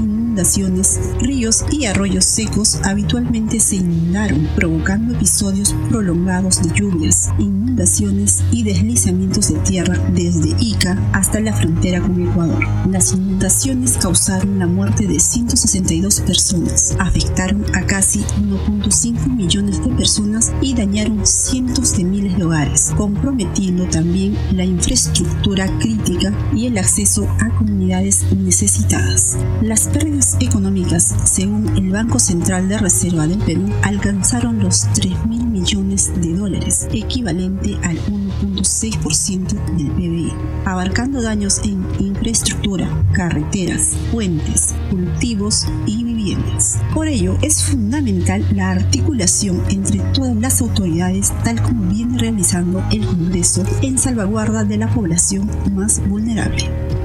ríos 1.19 1.63
y 1.71 1.85
arroyos 1.85 2.25
secos 2.25 2.79
habitualmente 2.83 3.59
se 3.59 3.75
inundaron, 3.75 4.47
provocando 4.55 5.13
episodios 5.13 5.75
prolongados 5.89 6.61
de 6.61 6.73
lluvias, 6.73 7.29
inundaciones 7.37 8.43
y 8.51 8.63
deslizamientos 8.63 9.49
de 9.49 9.59
tierra 9.59 9.97
desde 10.13 10.55
Ica 10.59 10.97
hasta 11.13 11.39
la 11.39 11.53
frontera 11.53 12.01
con 12.01 12.19
Ecuador. 12.27 12.65
Las 12.89 13.13
inundaciones 13.13 13.97
causaron 13.97 14.59
la 14.59 14.67
muerte 14.67 15.07
de 15.07 15.19
162 15.19 16.21
personas, 16.21 16.95
afectaron 16.99 17.65
a 17.75 17.85
casi 17.85 18.19
1.5 18.21 19.27
millones 19.35 19.83
de 19.83 19.91
personas 19.91 20.51
y 20.61 20.73
dañaron 20.73 21.25
cientos 21.25 21.95
de 21.97 22.03
miles 22.03 22.37
de 22.37 22.43
hogares, 22.43 22.91
comprometiendo 22.97 23.85
también 23.85 24.37
la 24.51 24.65
infraestructura 24.65 25.67
crítica 25.79 26.33
y 26.55 26.67
el 26.67 26.77
acceso 26.77 27.27
a 27.39 27.49
comunidades 27.57 28.23
necesitadas. 28.35 29.37
Las 29.61 29.87
pérdidas 29.87 30.22
económicas, 30.39 31.13
según 31.25 31.75
el 31.75 31.91
Banco 31.91 32.17
Central 32.17 32.69
de 32.69 32.77
Reserva 32.77 33.27
del 33.27 33.39
Perú, 33.39 33.69
alcanzaron 33.81 34.59
los 34.59 34.87
3 34.93 35.25
mil 35.25 35.45
millones 35.45 36.11
de 36.21 36.33
dólares, 36.33 36.87
equivalente 36.93 37.77
al 37.83 37.97
1.6% 38.05 39.47
del 39.75 39.91
PBI, 39.91 40.33
abarcando 40.65 41.21
daños 41.21 41.59
en 41.63 41.85
infraestructura, 41.99 42.87
carreteras, 43.13 43.97
puentes, 44.11 44.73
cultivos 44.89 45.67
y 45.85 46.03
viviendas. 46.03 46.79
Por 46.93 47.07
ello, 47.07 47.37
es 47.41 47.63
fundamental 47.63 48.45
la 48.51 48.71
articulación 48.71 49.61
entre 49.69 49.99
todas 50.13 50.35
las 50.37 50.61
autoridades, 50.61 51.33
tal 51.43 51.61
como 51.61 51.91
viene 51.91 52.17
realizando 52.17 52.83
el 52.91 53.05
Congreso 53.05 53.63
en 53.81 53.97
salvaguarda 53.97 54.63
de 54.63 54.77
la 54.77 54.89
población 54.93 55.49
más 55.73 56.01
vulnerable. 56.07 57.02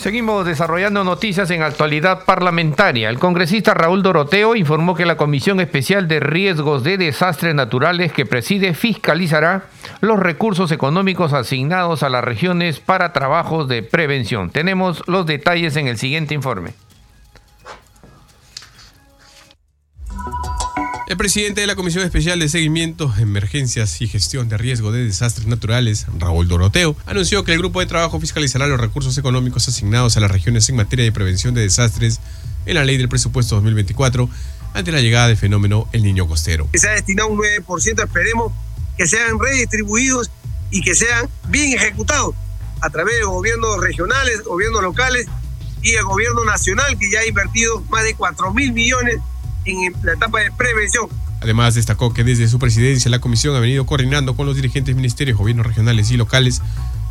Seguimos 0.00 0.46
desarrollando 0.46 1.04
noticias 1.04 1.50
en 1.50 1.62
actualidad 1.62 2.24
parlamentaria. 2.24 3.10
El 3.10 3.18
congresista 3.18 3.74
Raúl 3.74 4.02
Doroteo 4.02 4.56
informó 4.56 4.94
que 4.94 5.04
la 5.04 5.18
Comisión 5.18 5.60
Especial 5.60 6.08
de 6.08 6.20
Riesgos 6.20 6.82
de 6.82 6.96
Desastres 6.96 7.54
Naturales 7.54 8.10
que 8.10 8.24
preside 8.24 8.72
fiscalizará 8.72 9.64
los 10.00 10.18
recursos 10.18 10.72
económicos 10.72 11.34
asignados 11.34 12.02
a 12.02 12.08
las 12.08 12.24
regiones 12.24 12.80
para 12.80 13.12
trabajos 13.12 13.68
de 13.68 13.82
prevención. 13.82 14.48
Tenemos 14.48 15.02
los 15.06 15.26
detalles 15.26 15.76
en 15.76 15.86
el 15.86 15.98
siguiente 15.98 16.32
informe. 16.32 16.72
El 21.10 21.16
presidente 21.16 21.60
de 21.60 21.66
la 21.66 21.74
Comisión 21.74 22.04
Especial 22.04 22.38
de 22.38 22.48
Seguimiento, 22.48 23.12
Emergencias 23.18 24.00
y 24.00 24.06
Gestión 24.06 24.48
de 24.48 24.56
Riesgo 24.56 24.92
de 24.92 25.02
Desastres 25.02 25.48
Naturales, 25.48 26.06
Raúl 26.16 26.46
Doroteo, 26.46 26.94
anunció 27.04 27.42
que 27.42 27.52
el 27.52 27.58
grupo 27.58 27.80
de 27.80 27.86
trabajo 27.86 28.20
fiscalizará 28.20 28.68
los 28.68 28.78
recursos 28.78 29.18
económicos 29.18 29.66
asignados 29.66 30.16
a 30.16 30.20
las 30.20 30.30
regiones 30.30 30.68
en 30.68 30.76
materia 30.76 31.04
de 31.04 31.10
prevención 31.10 31.52
de 31.52 31.62
desastres 31.62 32.20
en 32.64 32.76
la 32.76 32.84
ley 32.84 32.96
del 32.96 33.08
presupuesto 33.08 33.56
2024 33.56 34.30
ante 34.72 34.92
la 34.92 35.00
llegada 35.00 35.26
del 35.26 35.36
fenómeno 35.36 35.88
El 35.90 36.04
Niño 36.04 36.28
Costero. 36.28 36.68
Se 36.74 36.88
ha 36.88 36.92
destinado 36.92 37.28
un 37.28 37.40
9%, 37.40 38.04
esperemos 38.04 38.52
que 38.96 39.08
sean 39.08 39.36
redistribuidos 39.40 40.30
y 40.70 40.80
que 40.80 40.94
sean 40.94 41.28
bien 41.48 41.72
ejecutados 41.72 42.36
a 42.82 42.88
través 42.88 43.16
de 43.16 43.24
gobiernos 43.24 43.80
regionales, 43.80 44.44
gobiernos 44.44 44.80
locales 44.80 45.26
y 45.82 45.90
el 45.90 46.04
gobierno 46.04 46.44
nacional 46.44 46.96
que 46.96 47.10
ya 47.10 47.18
ha 47.18 47.26
invertido 47.26 47.80
más 47.90 48.04
de 48.04 48.14
4 48.14 48.54
mil 48.54 48.72
millones 48.72 49.18
en 49.64 49.94
la 50.02 50.12
etapa 50.12 50.40
de 50.40 50.50
prevención. 50.52 51.08
Además, 51.40 51.74
destacó 51.74 52.12
que 52.12 52.24
desde 52.24 52.48
su 52.48 52.58
presidencia 52.58 53.10
la 53.10 53.18
comisión 53.18 53.56
ha 53.56 53.60
venido 53.60 53.86
coordinando 53.86 54.36
con 54.36 54.46
los 54.46 54.56
dirigentes 54.56 54.94
ministerios, 54.94 55.38
gobiernos 55.38 55.66
regionales 55.66 56.10
y 56.10 56.16
locales 56.16 56.60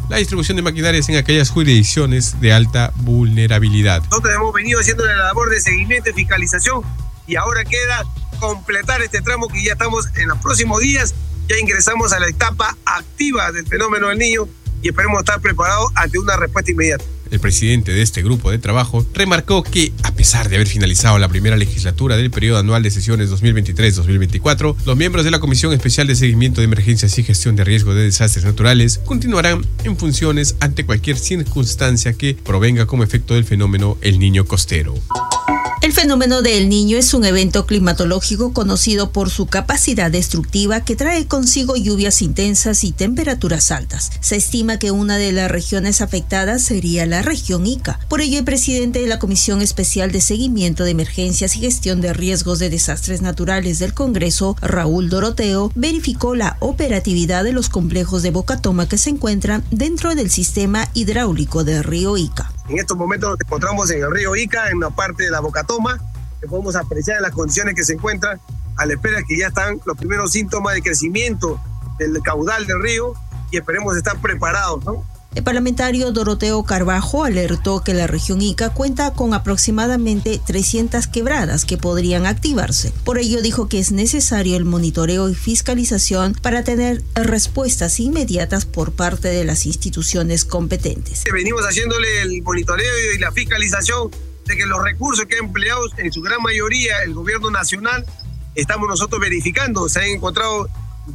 la 0.10 0.18
distribución 0.18 0.58
de 0.58 0.64
maquinarias 0.64 1.08
en 1.10 1.18
aquellas 1.18 1.52
jurisdicciones 1.52 2.42
de 2.42 2.52
alta 2.52 2.92
vulnerabilidad. 2.96 4.04
Nosotros 4.06 4.34
hemos 4.34 4.54
venido 4.54 4.80
haciendo 4.80 5.06
la 5.06 5.16
labor 5.16 5.52
de 5.52 5.62
seguimiento 5.62 6.10
y 6.10 6.14
fiscalización 6.14 6.82
y 7.28 7.36
ahora 7.36 7.64
queda 7.64 8.04
completar 8.40 9.02
este 9.04 9.22
tramo 9.22 9.48
que 9.48 9.64
ya 9.64 9.74
estamos 9.74 10.08
en 10.16 10.30
los 10.30 10.40
próximos 10.40 10.80
días, 10.80 11.14
ya 11.48 11.58
ingresamos 11.58 12.12
a 12.12 12.20
la 12.20 12.28
etapa 12.28 12.76
activa 12.86 13.52
del 13.52 13.68
fenómeno 13.68 14.08
del 14.08 14.18
niño 14.18 14.48
y 14.82 14.90
esperemos 14.90 15.20
estar 15.20 15.40
preparados 15.42 15.92
ante 15.94 16.18
una 16.18 16.38
respuesta 16.38 16.72
inmediata. 16.72 17.04
El 17.32 17.40
presidente 17.40 17.92
de 17.92 18.02
este 18.02 18.24
grupo 18.24 18.52
de 18.52 18.58
trabajo 18.58 19.06
remarcó 19.14 19.64
que, 19.64 19.92
a 20.04 20.14
pesar 20.14 20.50
de 20.50 20.56
haber 20.56 20.68
finalizado 20.68 21.18
la 21.20 21.28
primera 21.28 21.58
legislatura 21.58 22.18
del 22.18 22.32
periodo 22.32 22.60
anual 22.60 22.84
de 22.84 22.92
sesiones 22.92 23.32
2023-2024, 23.32 24.76
los 24.86 24.98
miembros 24.98 25.26
de 25.26 25.32
la 25.32 25.40
Comisión 25.40 25.74
Especial 25.74 26.08
de 26.08 26.16
Seguimiento 26.16 26.62
de 26.62 26.66
Emergencias 26.66 27.18
y 27.18 27.24
Gestión 27.24 27.56
de 27.56 27.64
Riesgo 27.64 27.94
de 27.94 28.04
Desastres 28.04 28.46
Naturales 28.46 29.00
continuarán 29.06 29.66
en 29.84 29.98
funciones 29.98 30.56
ante 30.60 30.86
cualquier 30.86 31.18
circunstancia 31.18 32.14
que 32.14 32.36
provenga 32.36 32.86
como 32.86 33.04
efecto 33.04 33.36
del 33.36 33.46
fenómeno 33.46 33.98
El 34.02 34.20
Niño 34.20 34.46
Costero. 34.46 34.96
El 35.82 35.94
fenómeno 35.94 36.42
del 36.42 36.70
niño 36.70 36.98
es 36.98 37.14
un 37.14 37.26
evento 37.26 37.66
climatológico 37.66 38.54
conocido 38.54 39.12
por 39.12 39.30
su 39.30 39.48
capacidad 39.48 40.12
destructiva 40.12 40.82
que 40.82 40.96
trae 40.96 41.26
consigo 41.26 41.78
lluvias 41.78 42.22
intensas 42.22 42.84
y 42.84 42.92
temperaturas 42.92 43.72
altas. 43.72 44.12
Se 44.20 44.36
estima 44.36 44.78
que 44.78 44.92
una 44.92 45.18
de 45.18 45.32
las 45.32 45.50
regiones 45.50 46.02
afectadas 46.02 46.62
sería 46.62 47.06
la 47.06 47.22
región 47.22 47.66
Ica. 47.66 48.00
Por 48.10 48.22
ello, 48.22 48.40
el 48.40 48.46
presidente 48.46 49.00
de 49.00 49.08
la 49.08 49.20
Comisión 49.20 49.62
Especial 49.62 50.12
de 50.12 50.22
Seguimiento 50.22 50.84
de 50.84 50.92
Emergencias 50.92 51.56
y 51.56 51.62
Gestión 51.62 52.02
de 52.02 52.14
Riesgos 52.14 52.60
de 52.60 52.70
Desastres 52.70 53.22
Naturales 53.22 53.80
del 53.80 53.94
Congreso, 53.94 54.58
Raúl 54.62 55.10
Doroteo, 55.10 55.72
verificó 55.76 56.36
la 56.36 56.58
operatividad 56.60 57.44
de 57.44 57.54
los 57.54 57.70
complejos 57.70 58.22
de 58.22 58.32
Bocatoma 58.32 58.88
que 58.88 58.98
se 58.98 59.12
encuentran 59.12 59.64
dentro 59.72 60.14
del 60.14 60.30
sistema 60.30 60.90
hidráulico 60.94 61.64
del 61.64 61.84
río 61.84 62.18
Ica. 62.18 62.52
En 62.70 62.78
estos 62.78 62.96
momentos 62.96 63.32
nos 63.32 63.40
encontramos 63.42 63.90
en 63.90 64.04
el 64.04 64.12
río 64.12 64.36
Ica, 64.36 64.70
en 64.70 64.80
la 64.80 64.92
parte 64.92 65.24
de 65.24 65.32
la 65.32 65.40
Bocatoma, 65.40 66.00
que 66.40 66.48
podemos 66.48 66.76
apreciar 66.76 67.20
las 67.20 67.32
condiciones 67.32 67.74
que 67.74 67.84
se 67.84 67.94
encuentran, 67.94 68.40
a 68.78 68.86
la 68.86 68.94
espera 68.94 69.24
que 69.28 69.38
ya 69.38 69.48
están 69.48 69.82
los 69.86 69.98
primeros 69.98 70.32
síntomas 70.32 70.76
de 70.76 70.84
crecimiento 70.84 71.60
del 71.98 72.22
caudal 72.22 72.68
del 72.68 72.82
río 72.82 73.14
y 73.52 73.58
esperemos 73.58 73.98
estar 73.98 74.22
preparados. 74.22 74.84
El 75.36 75.44
parlamentario 75.44 76.12
Doroteo 76.12 76.64
Carbajo 76.64 77.24
alertó 77.24 77.84
que 77.84 77.94
la 77.94 78.08
región 78.08 78.42
Ica 78.42 78.72
cuenta 78.72 79.14
con 79.14 79.36
aproximadamente 79.36 80.42
300 80.44 81.06
quebradas 81.06 81.66
que 81.66 81.78
podrían 81.78 82.26
activarse. 82.26 82.92
Por 83.04 83.20
ello 83.20 83.44
dijo 83.44 83.70
que 83.70 83.78
es 83.78 83.92
necesario 83.92 84.58
el 84.58 84.66
monitoreo 84.66 85.30
y 85.30 85.36
fiscalización 85.36 86.34
para 86.34 86.64
tener 86.64 87.04
respuestas 87.14 88.00
inmediatas 88.00 88.66
por 88.66 88.94
parte 88.94 89.28
de 89.28 89.46
las 89.46 89.68
instituciones 89.68 90.46
competentes. 90.46 91.24
Venimos 91.32 91.62
haciéndole 91.62 92.24
el 92.24 92.42
monitoreo 92.42 92.92
y 93.16 93.20
la 93.20 93.32
fiscalización 93.32 94.10
de 94.48 94.58
que 94.58 94.66
los 94.66 94.84
recursos 94.84 95.28
que 95.28 95.36
ha 95.36 95.40
empleado 95.40 95.82
en 95.98 96.12
su 96.12 96.22
gran 96.22 96.42
mayoría 96.42 97.04
el 97.04 97.14
gobierno 97.14 97.52
nacional, 97.52 98.04
estamos 98.56 98.88
nosotros 98.88 99.22
verificando. 99.22 99.88
Se 99.90 100.00
han 100.00 100.08
encontrado 100.08 100.68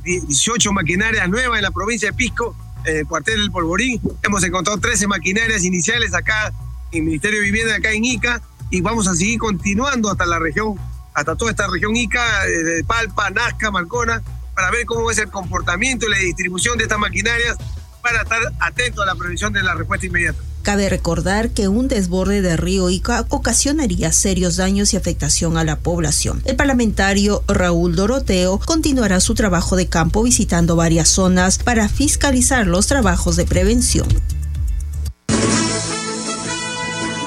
18 0.05 0.73
maquinarias 0.73 1.29
nuevas 1.29 1.59
en 1.59 1.65
la 1.65 1.73
provincia 1.73 2.11
de 2.11 2.17
Pisco 2.17 2.57
en 2.85 2.99
el 2.99 3.07
cuartel 3.07 3.41
del 3.41 3.51
Polvorín. 3.51 4.01
Hemos 4.23 4.43
encontrado 4.45 4.79
13 4.79 5.07
maquinarias 5.07 5.65
iniciales 5.65 6.15
acá 6.15 6.53
en 6.93 6.99
el 6.99 7.05
Ministerio 7.05 7.41
de 7.41 7.47
Vivienda, 7.47 7.77
acá 7.77 7.93
en 7.93 8.05
Ica, 8.05 8.43
y 8.71 8.81
vamos 8.81 9.07
a 9.09 9.15
seguir 9.15 9.39
continuando 9.39 10.11
hasta 10.11 10.27
la 10.27 10.39
región, 10.39 10.75
hasta 11.15 11.37
toda 11.37 11.51
esta 11.51 11.67
región 11.67 11.97
Ica, 11.97 12.45
de 12.45 12.85
Palpa, 12.85 13.31
Nazca, 13.31 13.71
Marcona, 13.71 14.23
para 14.55 14.71
ver 14.71 14.87
cómo 14.87 15.11
es 15.11 15.19
el 15.19 15.31
comportamiento 15.31 16.07
y 16.07 16.11
la 16.11 16.19
distribución 16.19 16.79
de 16.79 16.85
estas 16.85 16.99
maquinarias 16.99 17.57
para 18.03 18.23
estar 18.23 18.41
atentos 18.61 19.03
a 19.03 19.07
la 19.07 19.15
prevención 19.15 19.53
de 19.53 19.63
la 19.63 19.75
respuesta 19.75 20.07
inmediata. 20.07 20.39
Cabe 20.65 20.89
recordar 20.89 21.51
que 21.51 21.69
un 21.69 21.89
desborde 21.89 22.41
del 22.41 22.57
río 22.57 22.89
Ica 22.89 23.27
ocasionaría 23.29 24.11
serios 24.13 24.57
daños 24.57 24.95
y 24.95 24.97
afectación 24.97 25.59
a 25.59 25.65
la 25.65 25.79
población. 25.79 26.41
El 26.47 26.57
parlamentario 26.57 27.45
Raúl 27.47 27.95
Doroteo 27.95 28.59
continuará 28.59 29.21
su 29.21 29.35
trabajo 29.35 29.77
de 29.77 29.89
campo 29.89 30.23
visitando 30.23 30.75
varias 30.75 31.11
zonas 31.11 31.59
para 31.59 31.91
fiscalizar 31.91 32.67
los 32.67 32.87
trabajos 32.87 33.37
de 33.37 33.45
prevención. 33.45 34.09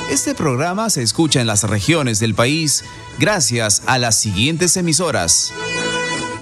Este 0.10 0.34
programa 0.34 0.90
se 0.90 1.04
escucha 1.04 1.40
en 1.40 1.46
las 1.46 1.64
regiones 1.64 2.20
del 2.20 2.34
país 2.34 2.84
gracias 3.20 3.84
a 3.86 4.00
las 4.00 4.16
siguientes 4.16 4.76
emisoras. 4.78 5.54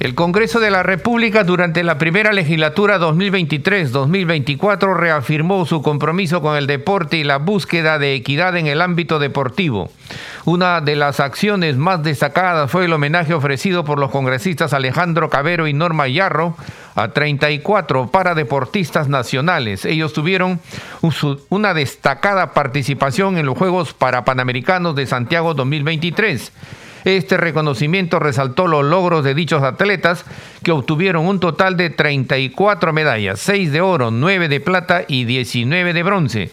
El 0.00 0.14
Congreso 0.14 0.60
de 0.60 0.70
la 0.70 0.82
República 0.82 1.44
durante 1.44 1.84
la 1.84 1.98
primera 1.98 2.32
legislatura 2.32 2.98
2023-2024 2.98 4.96
reafirmó 4.96 5.66
su 5.66 5.82
compromiso 5.82 6.40
con 6.40 6.56
el 6.56 6.66
deporte 6.66 7.18
y 7.18 7.24
la 7.24 7.36
búsqueda 7.36 7.98
de 7.98 8.14
equidad 8.14 8.56
en 8.56 8.66
el 8.66 8.80
ámbito 8.80 9.18
deportivo. 9.18 9.90
Una 10.46 10.80
de 10.80 10.96
las 10.96 11.20
acciones 11.20 11.76
más 11.76 12.02
destacadas 12.02 12.70
fue 12.70 12.86
el 12.86 12.94
homenaje 12.94 13.34
ofrecido 13.34 13.84
por 13.84 13.98
los 13.98 14.10
congresistas 14.10 14.72
Alejandro 14.72 15.28
Cabero 15.28 15.68
y 15.68 15.74
Norma 15.74 16.08
Yarro 16.08 16.56
a 16.94 17.08
34 17.08 18.10
paradeportistas 18.10 19.06
nacionales. 19.06 19.84
Ellos 19.84 20.14
tuvieron 20.14 20.60
una 21.50 21.74
destacada 21.74 22.54
participación 22.54 23.36
en 23.36 23.44
los 23.44 23.58
Juegos 23.58 23.92
Parapanamericanos 23.92 24.96
de 24.96 25.04
Santiago 25.04 25.52
2023 25.52 26.52
este 27.04 27.36
reconocimiento 27.36 28.18
resaltó 28.18 28.66
los 28.66 28.84
logros 28.84 29.24
de 29.24 29.34
dichos 29.34 29.62
atletas 29.62 30.24
que 30.62 30.72
obtuvieron 30.72 31.26
un 31.26 31.40
total 31.40 31.76
de 31.76 31.90
34 31.90 32.92
medallas, 32.92 33.40
6 33.40 33.72
de 33.72 33.80
oro, 33.80 34.10
9 34.10 34.48
de 34.48 34.60
plata 34.60 35.02
y 35.06 35.24
19 35.24 35.92
de 35.92 36.02
bronce. 36.02 36.50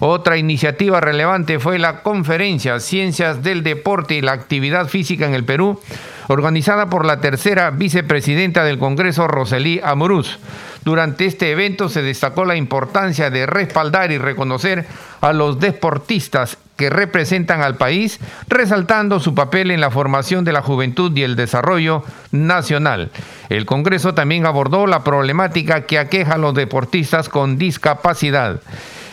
Otra 0.00 0.36
iniciativa 0.36 1.00
relevante 1.00 1.58
fue 1.58 1.78
la 1.78 2.02
conferencia 2.02 2.80
Ciencias 2.80 3.42
del 3.42 3.62
Deporte 3.62 4.14
y 4.14 4.20
la 4.20 4.32
Actividad 4.32 4.88
Física 4.88 5.26
en 5.26 5.34
el 5.34 5.44
Perú, 5.44 5.80
organizada 6.28 6.90
por 6.90 7.04
la 7.04 7.20
tercera 7.20 7.70
vicepresidenta 7.70 8.64
del 8.64 8.78
Congreso, 8.78 9.28
Roselí 9.28 9.80
Amorús. 9.82 10.38
Durante 10.84 11.26
este 11.26 11.52
evento 11.52 11.88
se 11.88 12.02
destacó 12.02 12.44
la 12.44 12.56
importancia 12.56 13.30
de 13.30 13.46
respaldar 13.46 14.12
y 14.12 14.18
reconocer 14.18 14.86
a 15.20 15.32
los 15.32 15.60
deportistas 15.60 16.58
que 16.76 16.90
representan 16.90 17.62
al 17.62 17.76
país, 17.76 18.18
resaltando 18.48 19.20
su 19.20 19.34
papel 19.34 19.70
en 19.70 19.80
la 19.80 19.90
formación 19.90 20.44
de 20.44 20.52
la 20.52 20.62
juventud 20.62 21.16
y 21.16 21.22
el 21.22 21.36
desarrollo 21.36 22.02
nacional. 22.32 23.10
El 23.48 23.66
Congreso 23.66 24.14
también 24.14 24.46
abordó 24.46 24.86
la 24.86 25.04
problemática 25.04 25.82
que 25.82 25.98
aqueja 25.98 26.34
a 26.34 26.38
los 26.38 26.54
deportistas 26.54 27.28
con 27.28 27.58
discapacidad. 27.58 28.60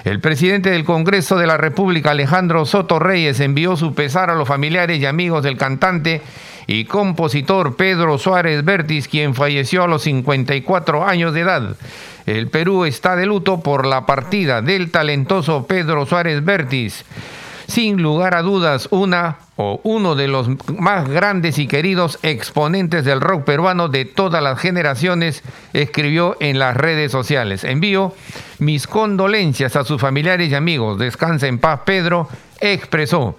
El 0.04 0.20
presidente 0.20 0.72
del 0.72 0.84
Congreso 0.84 1.38
de 1.38 1.46
la 1.46 1.58
República, 1.58 2.12
Alejandro 2.12 2.66
Soto 2.66 2.98
Reyes, 2.98 3.40
envió 3.40 3.78
su 3.78 3.94
pesar 3.94 4.32
a 4.32 4.36
los 4.36 4.48
familiares 4.48 5.00
y 5.00 5.06
amigos 5.06 5.44
del 5.44 5.58
cantante 5.58 6.22
y 6.66 6.86
compositor 6.86 7.76
Pedro 7.76 8.18
Suárez 8.18 8.64
Vértiz, 8.66 9.08
quien 9.08 9.36
falleció 9.36 9.84
a 9.84 9.88
los 9.88 10.02
54 10.04 11.06
años 11.06 11.34
de 11.34 11.42
edad. 11.42 11.76
El 12.26 12.48
Perú 12.48 12.86
está 12.86 13.16
de 13.16 13.26
luto 13.26 13.62
por 13.62 13.86
la 13.86 14.06
partida 14.06 14.62
del 14.62 14.90
talentoso 14.90 15.68
Pedro 15.68 16.06
Suárez 16.06 16.44
Vértiz. 16.44 17.06
Sin 17.72 18.02
lugar 18.02 18.36
a 18.36 18.42
dudas, 18.42 18.90
una 18.92 19.38
o 19.56 19.80
uno 19.86 20.16
de 20.16 20.28
los 20.28 20.50
más 20.78 21.08
grandes 21.08 21.58
y 21.58 21.68
queridos 21.68 22.20
exponentes 22.22 23.06
del 23.06 23.22
rock 23.22 23.46
peruano 23.46 23.88
de 23.88 24.04
todas 24.04 24.44
las 24.44 24.60
generaciones, 24.60 25.42
escribió 25.72 26.36
en 26.42 26.60
las 26.60 26.76
redes 26.76 27.14
sociales. 27.14 27.64
Envío 27.64 28.14
mis 28.60 28.88
condolencias 28.88 29.78
a 29.78 29.86
sus 29.86 30.02
familiares 30.02 30.52
y 30.52 30.56
amigos. 30.56 31.00
Descansa 31.00 31.48
en 31.48 31.60
paz, 31.60 31.80
Pedro, 31.86 32.28
expresó. 32.60 33.38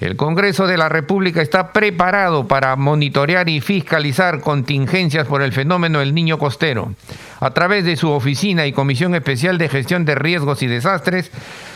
El 0.00 0.16
Congreso 0.16 0.66
de 0.66 0.78
la 0.78 0.88
República 0.88 1.42
está 1.42 1.72
preparado 1.72 2.48
para 2.48 2.76
monitorear 2.76 3.48
y 3.50 3.60
fiscalizar 3.60 4.40
contingencias 4.40 5.26
por 5.26 5.42
el 5.42 5.52
fenómeno 5.52 5.98
del 5.98 6.14
niño 6.14 6.38
costero. 6.38 6.92
A 7.40 7.50
través 7.50 7.84
de 7.84 7.96
su 7.96 8.10
oficina 8.10 8.66
y 8.66 8.72
Comisión 8.72 9.14
Especial 9.14 9.58
de 9.58 9.68
Gestión 9.68 10.04
de 10.04 10.14
Riesgos 10.14 10.62
y 10.62 10.66
Desastres, 10.66 11.30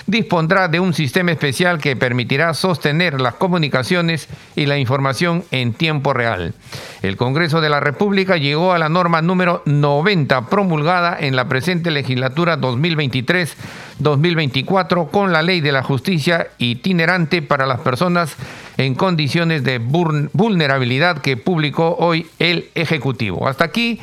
dispondrá 0.07 0.69
de 0.69 0.81
un 0.81 0.95
sistema 0.95 1.33
especial 1.33 1.79
que 1.79 1.97
permitirá 1.97 2.55
sostener 2.55 3.21
las 3.21 3.35
comunicaciones 3.35 4.29
y 4.57 4.65
la 4.67 4.79
información 4.79 5.45
en 5.51 5.75
tiempo 5.75 6.15
real. 6.15 6.55
El 7.03 7.17
Congreso 7.17 7.61
de 7.61 7.69
la 7.69 7.81
República 7.81 8.37
llegó 8.37 8.73
a 8.73 8.79
la 8.79 8.89
norma 8.89 9.21
número 9.23 9.65
90 9.67 10.47
promulgada 10.47 11.17
en 11.19 11.35
la 11.37 11.49
presente 11.49 11.91
legislatura 11.91 12.59
2023-2024 12.59 15.11
con 15.11 15.33
la 15.33 15.43
Ley 15.43 15.61
de 15.61 15.73
la 15.73 15.83
Justicia 15.83 16.47
itinerante 16.59 17.43
para 17.43 17.67
las 17.67 17.81
personas 17.81 18.37
en 18.79 18.95
condiciones 18.95 19.63
de 19.63 19.79
vulnerabilidad 19.79 21.19
que 21.19 21.37
publicó 21.37 21.97
hoy 21.99 22.27
el 22.39 22.71
Ejecutivo. 22.75 23.47
Hasta 23.47 23.65
aquí 23.65 24.01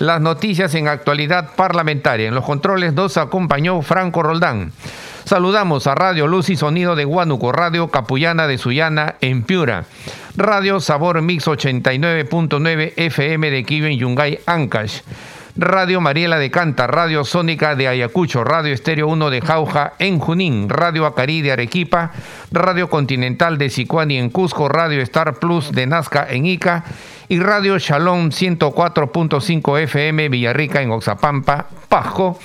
las 0.00 0.20
noticias 0.20 0.74
en 0.74 0.88
actualidad 0.88 1.54
parlamentaria. 1.56 2.28
En 2.28 2.34
los 2.34 2.44
controles 2.44 2.92
nos 2.94 3.16
acompañó 3.16 3.82
Franco 3.82 4.22
Roldán. 4.22 4.72
Saludamos 5.24 5.86
a 5.86 5.94
Radio 5.94 6.26
Luz 6.26 6.48
y 6.48 6.56
Sonido 6.56 6.96
de 6.96 7.04
Huánuco, 7.04 7.52
Radio 7.52 7.88
Capullana 7.88 8.46
de 8.46 8.56
Sullana 8.56 9.16
en 9.20 9.42
Piura, 9.42 9.84
Radio 10.36 10.80
Sabor 10.80 11.20
Mix 11.20 11.46
89.9 11.46 12.94
FM 12.96 13.50
de 13.50 13.64
Kiven 13.64 13.98
Yungay 13.98 14.38
Ancash, 14.46 15.02
Radio 15.54 16.00
Mariela 16.00 16.38
de 16.38 16.50
Canta, 16.50 16.86
Radio 16.86 17.24
Sónica 17.24 17.74
de 17.74 17.88
Ayacucho, 17.88 18.42
Radio 18.42 18.72
Estéreo 18.72 19.08
1 19.08 19.28
de 19.28 19.40
Jauja 19.42 19.92
en 19.98 20.18
Junín, 20.18 20.68
Radio 20.68 21.04
Acari 21.04 21.42
de 21.42 21.52
Arequipa, 21.52 22.12
Radio 22.50 22.88
Continental 22.88 23.58
de 23.58 23.68
Sicuani 23.68 24.16
en 24.16 24.30
Cusco, 24.30 24.68
Radio 24.68 25.02
Star 25.02 25.34
Plus 25.34 25.72
de 25.72 25.86
Nazca 25.86 26.26
en 26.30 26.46
Ica 26.46 26.84
y 27.28 27.38
Radio 27.38 27.78
Shalom 27.78 28.30
104.5 28.30 29.80
FM 29.80 30.28
Villarrica 30.28 30.82
en 30.82 30.90
Oxapampa, 30.90 31.66
Pajo 31.88 32.38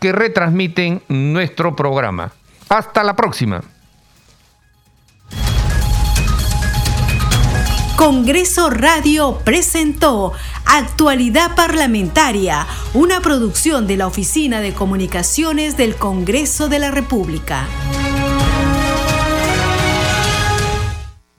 que 0.00 0.12
retransmiten 0.12 1.02
nuestro 1.08 1.74
programa. 1.74 2.32
Hasta 2.68 3.02
la 3.02 3.16
próxima. 3.16 3.62
Congreso 7.96 8.70
Radio 8.70 9.38
presentó 9.44 10.32
Actualidad 10.66 11.54
Parlamentaria, 11.54 12.66
una 12.92 13.20
producción 13.20 13.86
de 13.86 13.96
la 13.96 14.06
Oficina 14.06 14.60
de 14.60 14.74
Comunicaciones 14.74 15.76
del 15.76 15.94
Congreso 15.94 16.68
de 16.68 16.80
la 16.80 16.90
República. 16.90 17.66